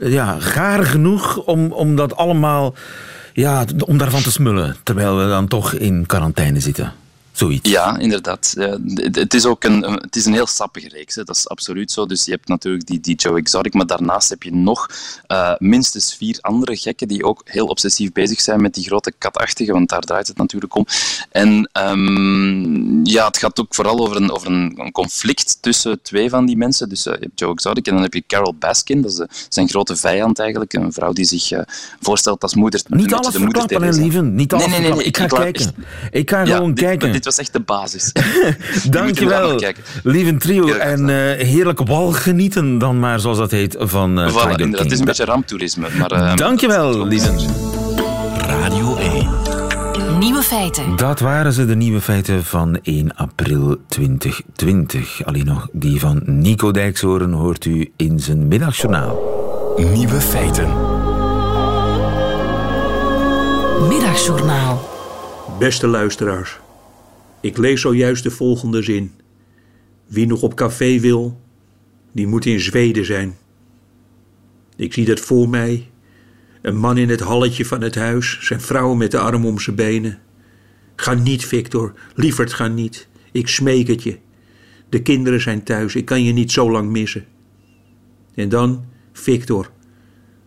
ja, 0.00 0.40
gaar 0.40 0.84
genoeg 0.84 1.36
om, 1.44 1.72
om 1.72 1.96
dat 1.96 2.16
allemaal... 2.16 2.35
Ja, 3.32 3.64
om 3.86 3.98
daarvan 3.98 4.22
te 4.22 4.30
smullen. 4.30 4.76
Terwijl 4.82 5.16
we 5.16 5.28
dan 5.28 5.48
toch 5.48 5.72
in 5.72 6.06
quarantaine 6.06 6.60
zitten. 6.60 6.92
Zoiets. 7.36 7.70
Ja, 7.70 7.98
inderdaad. 7.98 8.52
Ja, 8.58 8.78
het- 8.94 9.34
is 9.34 9.44
ook 9.46 9.64
een, 9.64 9.82
het 9.82 10.16
is 10.16 10.24
een 10.26 10.32
heel 10.32 10.46
sappige 10.46 10.88
reeks, 10.88 11.14
hè. 11.14 11.22
dat 11.24 11.36
is 11.36 11.48
absoluut 11.48 11.90
zo. 11.92 12.06
Dus 12.06 12.24
je 12.24 12.30
hebt 12.30 12.48
natuurlijk 12.48 12.86
die, 12.86 13.00
die 13.00 13.14
Joe 13.14 13.38
Exotic, 13.38 13.74
maar 13.74 13.86
daarnaast 13.86 14.28
heb 14.28 14.42
je 14.42 14.54
nog 14.54 14.90
eh, 15.26 15.52
minstens 15.58 16.14
vier 16.16 16.38
andere 16.40 16.76
gekken 16.76 17.08
die 17.08 17.24
ook 17.24 17.40
heel 17.44 17.66
obsessief 17.66 18.12
bezig 18.12 18.40
zijn 18.40 18.60
met 18.62 18.74
die 18.74 18.84
grote 18.84 19.12
katachtige, 19.18 19.72
want 19.72 19.88
daar 19.88 20.00
draait 20.00 20.26
het 20.26 20.36
natuurlijk 20.36 20.74
om. 20.74 20.86
En 21.30 21.68
ehm, 21.72 23.04
ja, 23.06 23.26
het 23.26 23.36
gaat 23.38 23.60
ook 23.60 23.74
vooral 23.74 23.98
over 23.98 24.16
een, 24.16 24.30
over 24.32 24.46
een, 24.50 24.90
conflict 24.92 25.58
tussen 25.60 26.02
twee 26.02 26.30
van 26.30 26.46
die 26.46 26.56
mensen. 26.56 26.88
Dus 26.88 27.06
eh, 27.06 27.12
je 27.12 27.20
hebt 27.20 27.38
Joe 27.40 27.52
Exotic 27.52 27.86
en 27.86 27.92
dan 27.94 28.02
heb 28.02 28.14
je 28.14 28.22
Carol 28.26 28.54
Baskin, 28.54 29.02
dat 29.02 29.10
is 29.10 29.16
de- 29.16 29.28
zijn 29.48 29.68
grote 29.68 29.96
vijand 29.96 30.38
eigenlijk. 30.38 30.72
Een 30.72 30.92
vrouw 30.92 31.12
die 31.12 31.24
zich 31.24 31.50
eh, 31.50 31.60
voorstelt 32.00 32.42
als 32.42 32.54
moeder. 32.54 32.80
Niet 32.88 33.14
alles 33.14 33.32
de 33.32 33.38
moeder 33.38 33.60
verklappen, 33.60 33.88
hè, 33.94 34.00
lieven. 34.02 34.34
Niet 34.34 34.52
alles 34.52 34.66
Nee, 34.66 34.78
nee, 34.80 34.88
nee, 34.88 34.96
nee, 34.98 35.06
ik 35.06 35.16
ga 35.16 35.26
kijken. 35.26 35.74
Ik 36.10 36.30
ga 36.30 36.42
Ja, 36.44 36.54
gewoon 36.54 36.74
dit- 36.74 36.84
kijken. 36.84 37.12
Dit 37.12 37.25
was 37.26 37.38
echt 37.38 37.52
de 37.52 37.60
basis. 37.60 38.12
Dankjewel, 38.90 39.60
lieve 40.02 40.36
trio. 40.36 40.68
En 40.68 41.08
eh, 41.08 41.46
heerlijk 41.46 41.86
wal 41.86 42.12
genieten 42.12 42.78
dan 42.78 42.98
maar, 42.98 43.20
zoals 43.20 43.38
dat 43.38 43.50
heet, 43.50 43.76
van 43.78 44.18
eh 44.20 44.28
Voilà, 44.28 44.32
Tiger 44.32 44.50
inderdaad. 44.50 44.70
King. 44.70 44.78
Het 44.82 44.92
is 44.92 44.98
een 44.98 45.04
beetje 45.04 45.24
ramptoerisme. 45.24 45.88
Maar, 45.98 46.10
eh, 46.10 46.34
Dankjewel, 46.36 47.06
lieve. 47.06 47.32
Radio 48.38 48.96
1. 48.96 49.28
Nieuwe 50.18 50.42
feiten. 50.42 50.96
Dat 50.96 51.20
waren 51.20 51.52
ze, 51.52 51.66
de 51.66 51.74
nieuwe 51.76 52.00
feiten 52.00 52.44
van 52.44 52.78
1 52.82 53.16
april 53.16 53.76
2020. 53.88 55.24
Alleen 55.24 55.44
nog 55.44 55.68
die 55.72 56.00
van 56.00 56.22
Nico 56.24 56.70
Dijkshoorn 56.70 57.32
hoort 57.32 57.64
u 57.64 57.92
in 57.96 58.20
zijn 58.20 58.48
middagjournaal. 58.48 59.18
Nieuwe 59.76 60.20
feiten. 60.20 60.68
Middagjournaal. 63.88 64.88
Beste 65.58 65.86
luisteraars, 65.86 66.58
ik 67.46 67.56
lees 67.56 67.80
zojuist 67.80 68.22
de 68.22 68.30
volgende 68.30 68.82
zin. 68.82 69.12
Wie 70.06 70.26
nog 70.26 70.42
op 70.42 70.54
café 70.54 71.00
wil, 71.00 71.40
die 72.12 72.26
moet 72.26 72.46
in 72.46 72.60
Zweden 72.60 73.04
zijn. 73.04 73.36
Ik 74.76 74.92
zie 74.92 75.04
dat 75.04 75.20
voor 75.20 75.48
mij. 75.48 75.90
Een 76.62 76.76
man 76.76 76.98
in 76.98 77.08
het 77.08 77.20
halletje 77.20 77.64
van 77.64 77.80
het 77.80 77.94
huis, 77.94 78.38
zijn 78.40 78.60
vrouw 78.60 78.94
met 78.94 79.10
de 79.10 79.18
arm 79.18 79.46
om 79.46 79.58
zijn 79.58 79.76
benen. 79.76 80.18
Ga 80.96 81.14
niet, 81.14 81.46
Victor, 81.46 81.94
lieverd, 82.14 82.52
ga 82.52 82.68
niet. 82.68 83.08
Ik 83.32 83.48
smeek 83.48 83.86
het 83.86 84.02
je. 84.02 84.18
De 84.88 85.02
kinderen 85.02 85.40
zijn 85.40 85.62
thuis, 85.62 85.94
ik 85.94 86.04
kan 86.04 86.24
je 86.24 86.32
niet 86.32 86.52
zo 86.52 86.70
lang 86.70 86.90
missen. 86.90 87.24
En 88.34 88.48
dan, 88.48 88.84
Victor, 89.12 89.70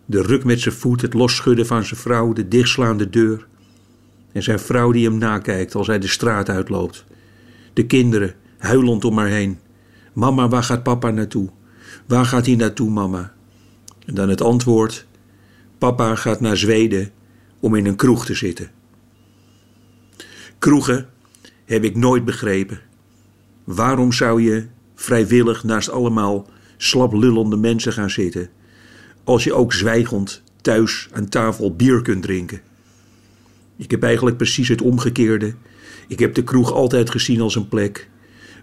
de 0.06 0.22
ruk 0.22 0.44
met 0.44 0.60
zijn 0.60 0.74
voet, 0.74 1.00
het 1.00 1.14
losschudden 1.14 1.66
van 1.66 1.84
zijn 1.84 2.00
vrouw, 2.00 2.32
de 2.32 2.48
dichtslaande 2.48 3.10
deur. 3.10 3.48
En 4.32 4.42
zijn 4.42 4.58
vrouw 4.58 4.92
die 4.92 5.04
hem 5.04 5.18
nakijkt 5.18 5.74
als 5.74 5.86
hij 5.86 5.98
de 5.98 6.08
straat 6.08 6.48
uitloopt. 6.48 7.04
De 7.72 7.86
kinderen, 7.86 8.34
huilend 8.58 9.04
om 9.04 9.18
haar 9.18 9.28
heen. 9.28 9.58
Mama, 10.12 10.48
waar 10.48 10.62
gaat 10.62 10.82
papa 10.82 11.10
naartoe? 11.10 11.48
Waar 12.06 12.24
gaat 12.24 12.46
hij 12.46 12.54
naartoe, 12.54 12.90
mama? 12.90 13.32
En 14.06 14.14
dan 14.14 14.28
het 14.28 14.40
antwoord: 14.40 15.06
Papa 15.78 16.14
gaat 16.14 16.40
naar 16.40 16.56
Zweden 16.56 17.10
om 17.60 17.74
in 17.74 17.86
een 17.86 17.96
kroeg 17.96 18.26
te 18.26 18.34
zitten. 18.34 18.70
Kroegen 20.58 21.08
heb 21.64 21.84
ik 21.84 21.96
nooit 21.96 22.24
begrepen. 22.24 22.80
Waarom 23.64 24.12
zou 24.12 24.42
je 24.42 24.66
vrijwillig 24.94 25.64
naast 25.64 25.90
allemaal 25.90 26.46
slaplullende 26.76 27.56
mensen 27.56 27.92
gaan 27.92 28.10
zitten, 28.10 28.50
als 29.24 29.44
je 29.44 29.52
ook 29.52 29.72
zwijgend 29.72 30.42
thuis 30.60 31.08
aan 31.12 31.28
tafel 31.28 31.76
bier 31.76 32.02
kunt 32.02 32.22
drinken? 32.22 32.60
Ik 33.80 33.90
heb 33.90 34.02
eigenlijk 34.02 34.36
precies 34.36 34.68
het 34.68 34.82
omgekeerde. 34.82 35.54
Ik 36.08 36.18
heb 36.18 36.34
de 36.34 36.44
kroeg 36.44 36.72
altijd 36.72 37.10
gezien 37.10 37.40
als 37.40 37.54
een 37.54 37.68
plek 37.68 38.08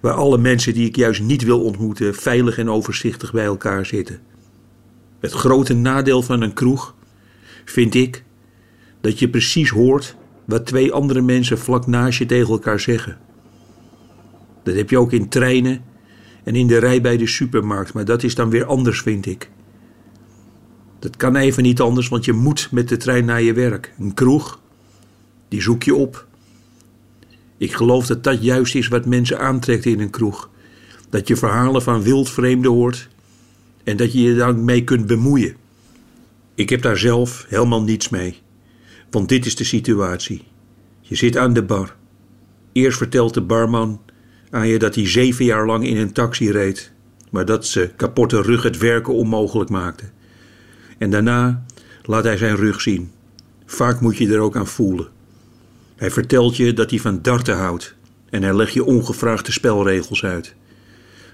waar 0.01 0.13
alle 0.13 0.37
mensen 0.37 0.73
die 0.73 0.87
ik 0.87 0.95
juist 0.95 1.21
niet 1.21 1.43
wil 1.43 1.63
ontmoeten 1.63 2.15
veilig 2.15 2.57
en 2.57 2.69
overzichtig 2.69 3.31
bij 3.31 3.45
elkaar 3.45 3.85
zitten. 3.85 4.19
Het 5.19 5.31
grote 5.31 5.73
nadeel 5.73 6.21
van 6.21 6.41
een 6.41 6.53
kroeg 6.53 6.95
vind 7.65 7.93
ik 7.93 8.23
dat 9.01 9.19
je 9.19 9.29
precies 9.29 9.69
hoort 9.69 10.15
wat 10.45 10.65
twee 10.65 10.91
andere 10.91 11.21
mensen 11.21 11.57
vlak 11.57 11.87
naast 11.87 12.19
je 12.19 12.25
tegen 12.25 12.49
elkaar 12.49 12.79
zeggen. 12.79 13.17
Dat 14.63 14.75
heb 14.75 14.89
je 14.89 14.99
ook 14.99 15.11
in 15.11 15.29
treinen 15.29 15.83
en 16.43 16.55
in 16.55 16.67
de 16.67 16.77
rij 16.77 17.01
bij 17.01 17.17
de 17.17 17.27
supermarkt, 17.27 17.93
maar 17.93 18.05
dat 18.05 18.23
is 18.23 18.35
dan 18.35 18.49
weer 18.49 18.65
anders, 18.65 19.01
vind 19.01 19.25
ik. 19.25 19.49
Dat 20.99 21.17
kan 21.17 21.35
even 21.35 21.63
niet 21.63 21.81
anders, 21.81 22.07
want 22.07 22.25
je 22.25 22.33
moet 22.33 22.67
met 22.71 22.89
de 22.89 22.97
trein 22.97 23.25
naar 23.25 23.41
je 23.41 23.53
werk. 23.53 23.93
Een 23.99 24.13
kroeg, 24.13 24.59
die 25.47 25.61
zoek 25.61 25.83
je 25.83 25.95
op. 25.95 26.25
Ik 27.57 27.73
geloof 27.73 28.05
dat 28.05 28.23
dat 28.23 28.43
juist 28.43 28.75
is 28.75 28.87
wat 28.87 29.05
mensen 29.05 29.39
aantrekt 29.39 29.85
in 29.85 29.99
een 29.99 30.09
kroeg. 30.09 30.49
Dat 31.09 31.27
je 31.27 31.35
verhalen 31.35 31.81
van 31.81 32.01
wildvreemden 32.01 32.71
hoort 32.71 33.07
en 33.83 33.97
dat 33.97 34.13
je 34.13 34.21
je 34.21 34.35
daarmee 34.35 34.83
kunt 34.83 35.07
bemoeien. 35.07 35.55
Ik 36.55 36.69
heb 36.69 36.81
daar 36.81 36.97
zelf 36.97 37.45
helemaal 37.49 37.83
niets 37.83 38.09
mee. 38.09 38.41
Want 39.09 39.29
dit 39.29 39.45
is 39.45 39.55
de 39.55 39.63
situatie. 39.63 40.43
Je 41.01 41.15
zit 41.15 41.37
aan 41.37 41.53
de 41.53 41.63
bar. 41.63 41.95
Eerst 42.71 42.97
vertelt 42.97 43.33
de 43.33 43.41
barman 43.41 44.01
aan 44.49 44.67
je 44.67 44.79
dat 44.79 44.95
hij 44.95 45.07
zeven 45.07 45.45
jaar 45.45 45.65
lang 45.65 45.87
in 45.87 45.97
een 45.97 46.11
taxi 46.11 46.51
reed, 46.51 46.91
maar 47.31 47.45
dat 47.45 47.65
ze 47.65 47.91
kapotte 47.95 48.41
rug 48.41 48.63
het 48.63 48.77
werken 48.77 49.13
onmogelijk 49.13 49.69
maakte. 49.69 50.03
En 50.97 51.09
daarna 51.09 51.65
laat 52.03 52.23
hij 52.23 52.37
zijn 52.37 52.55
rug 52.55 52.81
zien. 52.81 53.11
Vaak 53.65 54.01
moet 54.01 54.17
je 54.17 54.33
er 54.33 54.39
ook 54.39 54.55
aan 54.55 54.67
voelen. 54.67 55.07
Hij 55.97 56.11
vertelt 56.11 56.57
je 56.57 56.73
dat 56.73 56.89
hij 56.89 56.99
van 56.99 57.21
darten 57.21 57.57
houdt 57.57 57.95
en 58.29 58.43
hij 58.43 58.55
legt 58.55 58.73
je 58.73 58.83
ongevraagd 58.83 59.45
de 59.45 59.51
spelregels 59.51 60.23
uit. 60.23 60.55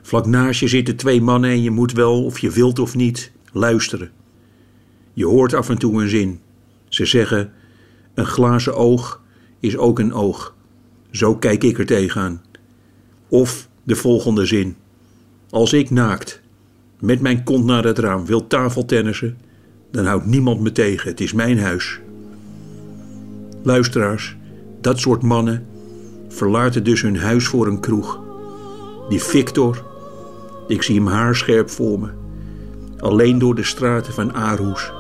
Vlak 0.02 0.26
naast 0.26 0.60
je 0.60 0.68
zitten 0.68 0.96
twee 0.96 1.22
mannen 1.22 1.50
en 1.50 1.62
je 1.62 1.72
moet 1.72 1.92
wel, 1.92 2.24
of 2.24 2.40
je 2.40 2.50
wilt 2.50 2.80
of 2.80 2.96
niet, 2.96 3.32
luisteren. 3.52 4.12
Je 5.14 5.26
hoort 5.26 5.54
af 5.54 5.70
en 5.70 5.78
toe 5.78 6.02
een 6.02 6.10
zin. 6.10 6.40
Ze 6.88 7.06
zeggen: 7.06 7.52
Een 8.14 8.26
glazen 8.26 8.76
oog 8.76 9.22
is 9.60 9.78
ook 9.78 10.00
een 10.00 10.14
oog. 10.14 10.56
Zo 11.12 11.36
kijk 11.36 11.64
ik 11.64 11.80
er 11.80 11.86
tegenaan. 11.86 12.42
Of 13.28 13.70
de 13.84 13.96
volgende 13.96 14.46
zin: 14.46 14.76
Als 15.50 15.74
ik 15.74 15.90
naakt, 15.90 16.42
met 17.00 17.22
mijn 17.22 17.44
kont 17.44 17.66
naar 17.66 17.84
het 17.84 18.00
raam, 18.00 18.26
wil 18.26 18.48
tafeltennissen, 18.48 19.38
dan 19.92 20.06
houdt 20.06 20.26
niemand 20.26 20.60
me 20.60 20.72
tegen. 20.72 21.10
Het 21.10 21.22
is 21.22 21.34
mijn 21.34 21.60
huis. 21.60 22.00
Luisteraars, 23.64 24.36
dat 24.84 25.00
soort 25.00 25.22
mannen 25.22 25.66
verlaten 26.28 26.84
dus 26.84 27.02
hun 27.02 27.18
huis 27.18 27.48
voor 27.48 27.68
een 27.68 27.80
kroeg. 27.80 28.20
Die 29.10 29.24
Victor, 29.24 29.84
ik 30.68 30.82
zie 30.82 30.96
hem 30.96 31.08
haarscherp 31.08 31.70
voor 31.70 32.00
me, 32.00 32.10
alleen 32.98 33.40
door 33.40 33.56
de 33.56 33.64
straten 33.64 34.14
van 34.14 34.34
Aarhus, 34.34 34.92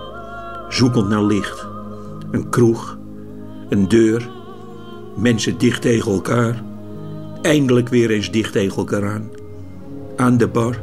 zoekend 0.69 1.10
naar 1.10 1.24
licht. 1.24 1.67
Een 2.32 2.50
kroeg, 2.50 2.98
een 3.69 3.88
deur, 3.88 4.30
mensen 5.15 5.58
dicht 5.58 5.82
tegen 5.82 6.12
elkaar, 6.12 6.63
eindelijk 7.41 7.89
weer 7.89 8.10
eens 8.10 8.32
dicht 8.32 8.52
tegen 8.52 8.78
elkaar 8.78 9.08
aan, 9.10 9.30
aan 10.15 10.38
de 10.38 10.48
bar. 10.48 10.80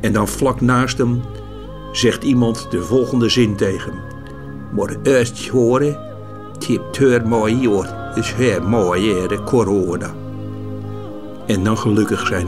En 0.00 0.12
dan 0.12 0.28
vlak 0.28 0.60
naast 0.60 0.98
hem 0.98 1.20
zegt 1.92 2.24
iemand 2.24 2.70
de 2.70 2.82
volgende 2.82 3.28
zin 3.28 3.56
tegen 3.56 3.92
hem. 3.92 4.98
Eerst 5.02 5.48
horen 5.48 6.07
mooi 7.24 7.66
år, 7.66 7.86
is 8.16 8.32
här 8.32 8.60
mooi 8.60 9.28
det 9.28 9.44
corona. 9.44 10.10
En 11.46 11.64
dan 11.64 11.78
gelukkig 11.78 12.26
zijn. 12.26 12.46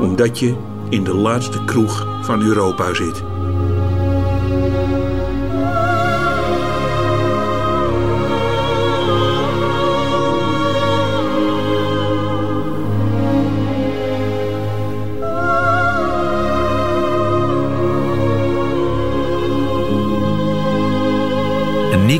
Omdat 0.00 0.38
je 0.38 0.54
in 0.88 1.04
de 1.04 1.14
laatste 1.14 1.64
kroeg 1.64 2.06
van 2.22 2.42
Europa 2.42 2.94
zit. 2.94 3.22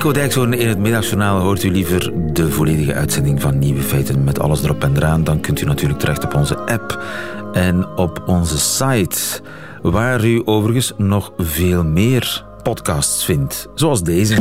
Nico 0.01 0.13
Dijkshoorn 0.13 0.53
in 0.53 0.69
het 0.69 0.79
middagjournaal 0.79 1.41
hoort 1.41 1.63
u 1.63 1.71
liever 1.71 2.13
de 2.33 2.51
volledige 2.51 2.95
uitzending 2.95 3.41
van 3.41 3.59
Nieuwe 3.59 3.83
Feiten 3.83 4.25
met 4.25 4.41
alles 4.41 4.63
erop 4.63 4.85
en 4.85 4.97
eraan. 4.97 5.25
Dan 5.25 5.41
kunt 5.41 5.61
u 5.61 5.65
natuurlijk 5.65 6.01
terecht 6.01 6.25
op 6.25 6.35
onze 6.35 6.57
app 6.57 7.05
en 7.53 7.87
op 7.97 8.23
onze 8.27 8.59
site, 8.59 9.19
waar 9.83 10.25
u 10.25 10.43
overigens 10.45 10.93
nog 10.97 11.33
veel 11.39 11.85
meer 11.85 12.45
podcasts 12.63 13.25
vindt, 13.25 13.69
zoals 13.75 14.03
deze. 14.03 14.37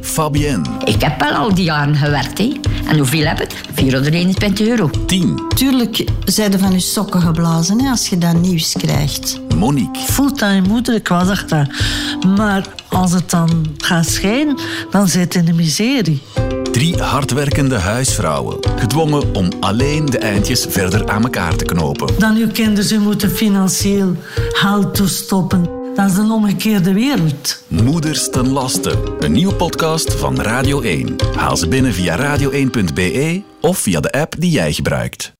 Fabienne. 0.00 0.68
Ik 0.84 1.02
heb 1.02 1.20
wel 1.20 1.32
al 1.32 1.54
die 1.54 1.64
jaren 1.64 1.96
gewerkt. 1.96 2.38
Hè. 2.38 2.60
En 2.88 2.98
hoeveel 2.98 3.26
heb 3.26 3.40
ik? 3.40 3.50
421 3.72 4.66
euro. 4.66 4.90
10. 5.06 5.42
Tuurlijk 5.54 6.04
zijn 6.24 6.52
er 6.52 6.58
van 6.58 6.72
je 6.72 6.80
sokken 6.80 7.20
geblazen 7.20 7.80
hè, 7.80 7.90
als 7.90 8.08
je 8.08 8.18
dat 8.18 8.40
nieuws 8.40 8.72
krijgt. 8.72 9.40
Monique. 9.56 10.00
Fulltime 10.00 10.68
moeder, 10.68 10.94
ik 10.94 11.08
was 11.08 11.30
echt 11.30 11.48
daar. 11.48 11.68
Maar 12.36 12.66
als 12.94 13.12
het 13.12 13.30
dan 13.30 13.66
gaat 13.78 14.08
schijnen, 14.08 14.58
dan 14.90 15.08
zit 15.08 15.34
in 15.34 15.44
de 15.44 15.52
miserie. 15.52 16.22
Drie 16.72 17.02
hardwerkende 17.02 17.78
huisvrouwen. 17.78 18.58
Gedwongen 18.76 19.34
om 19.34 19.48
alleen 19.60 20.06
de 20.06 20.18
eindjes 20.18 20.66
verder 20.68 21.08
aan 21.08 21.22
elkaar 21.22 21.56
te 21.56 21.64
knopen. 21.64 22.18
Dan 22.18 22.36
uw 22.36 22.50
kinderen 22.50 22.84
ze 22.84 22.98
moeten 22.98 23.30
financieel 23.30 24.16
geld 24.34 24.94
toestoppen. 24.94 25.82
Dat 25.94 26.10
is 26.10 26.16
een 26.16 26.30
omgekeerde 26.30 26.92
wereld. 26.92 27.64
Moeders 27.68 28.30
ten 28.30 28.48
laste. 28.48 29.16
Een 29.18 29.32
nieuwe 29.32 29.54
podcast 29.54 30.14
van 30.14 30.40
Radio 30.40 30.80
1. 30.80 31.16
Haal 31.36 31.56
ze 31.56 31.68
binnen 31.68 31.92
via 31.92 32.38
radio1.be 32.38 33.42
of 33.60 33.78
via 33.78 34.00
de 34.00 34.12
app 34.12 34.34
die 34.38 34.50
jij 34.50 34.72
gebruikt. 34.72 35.34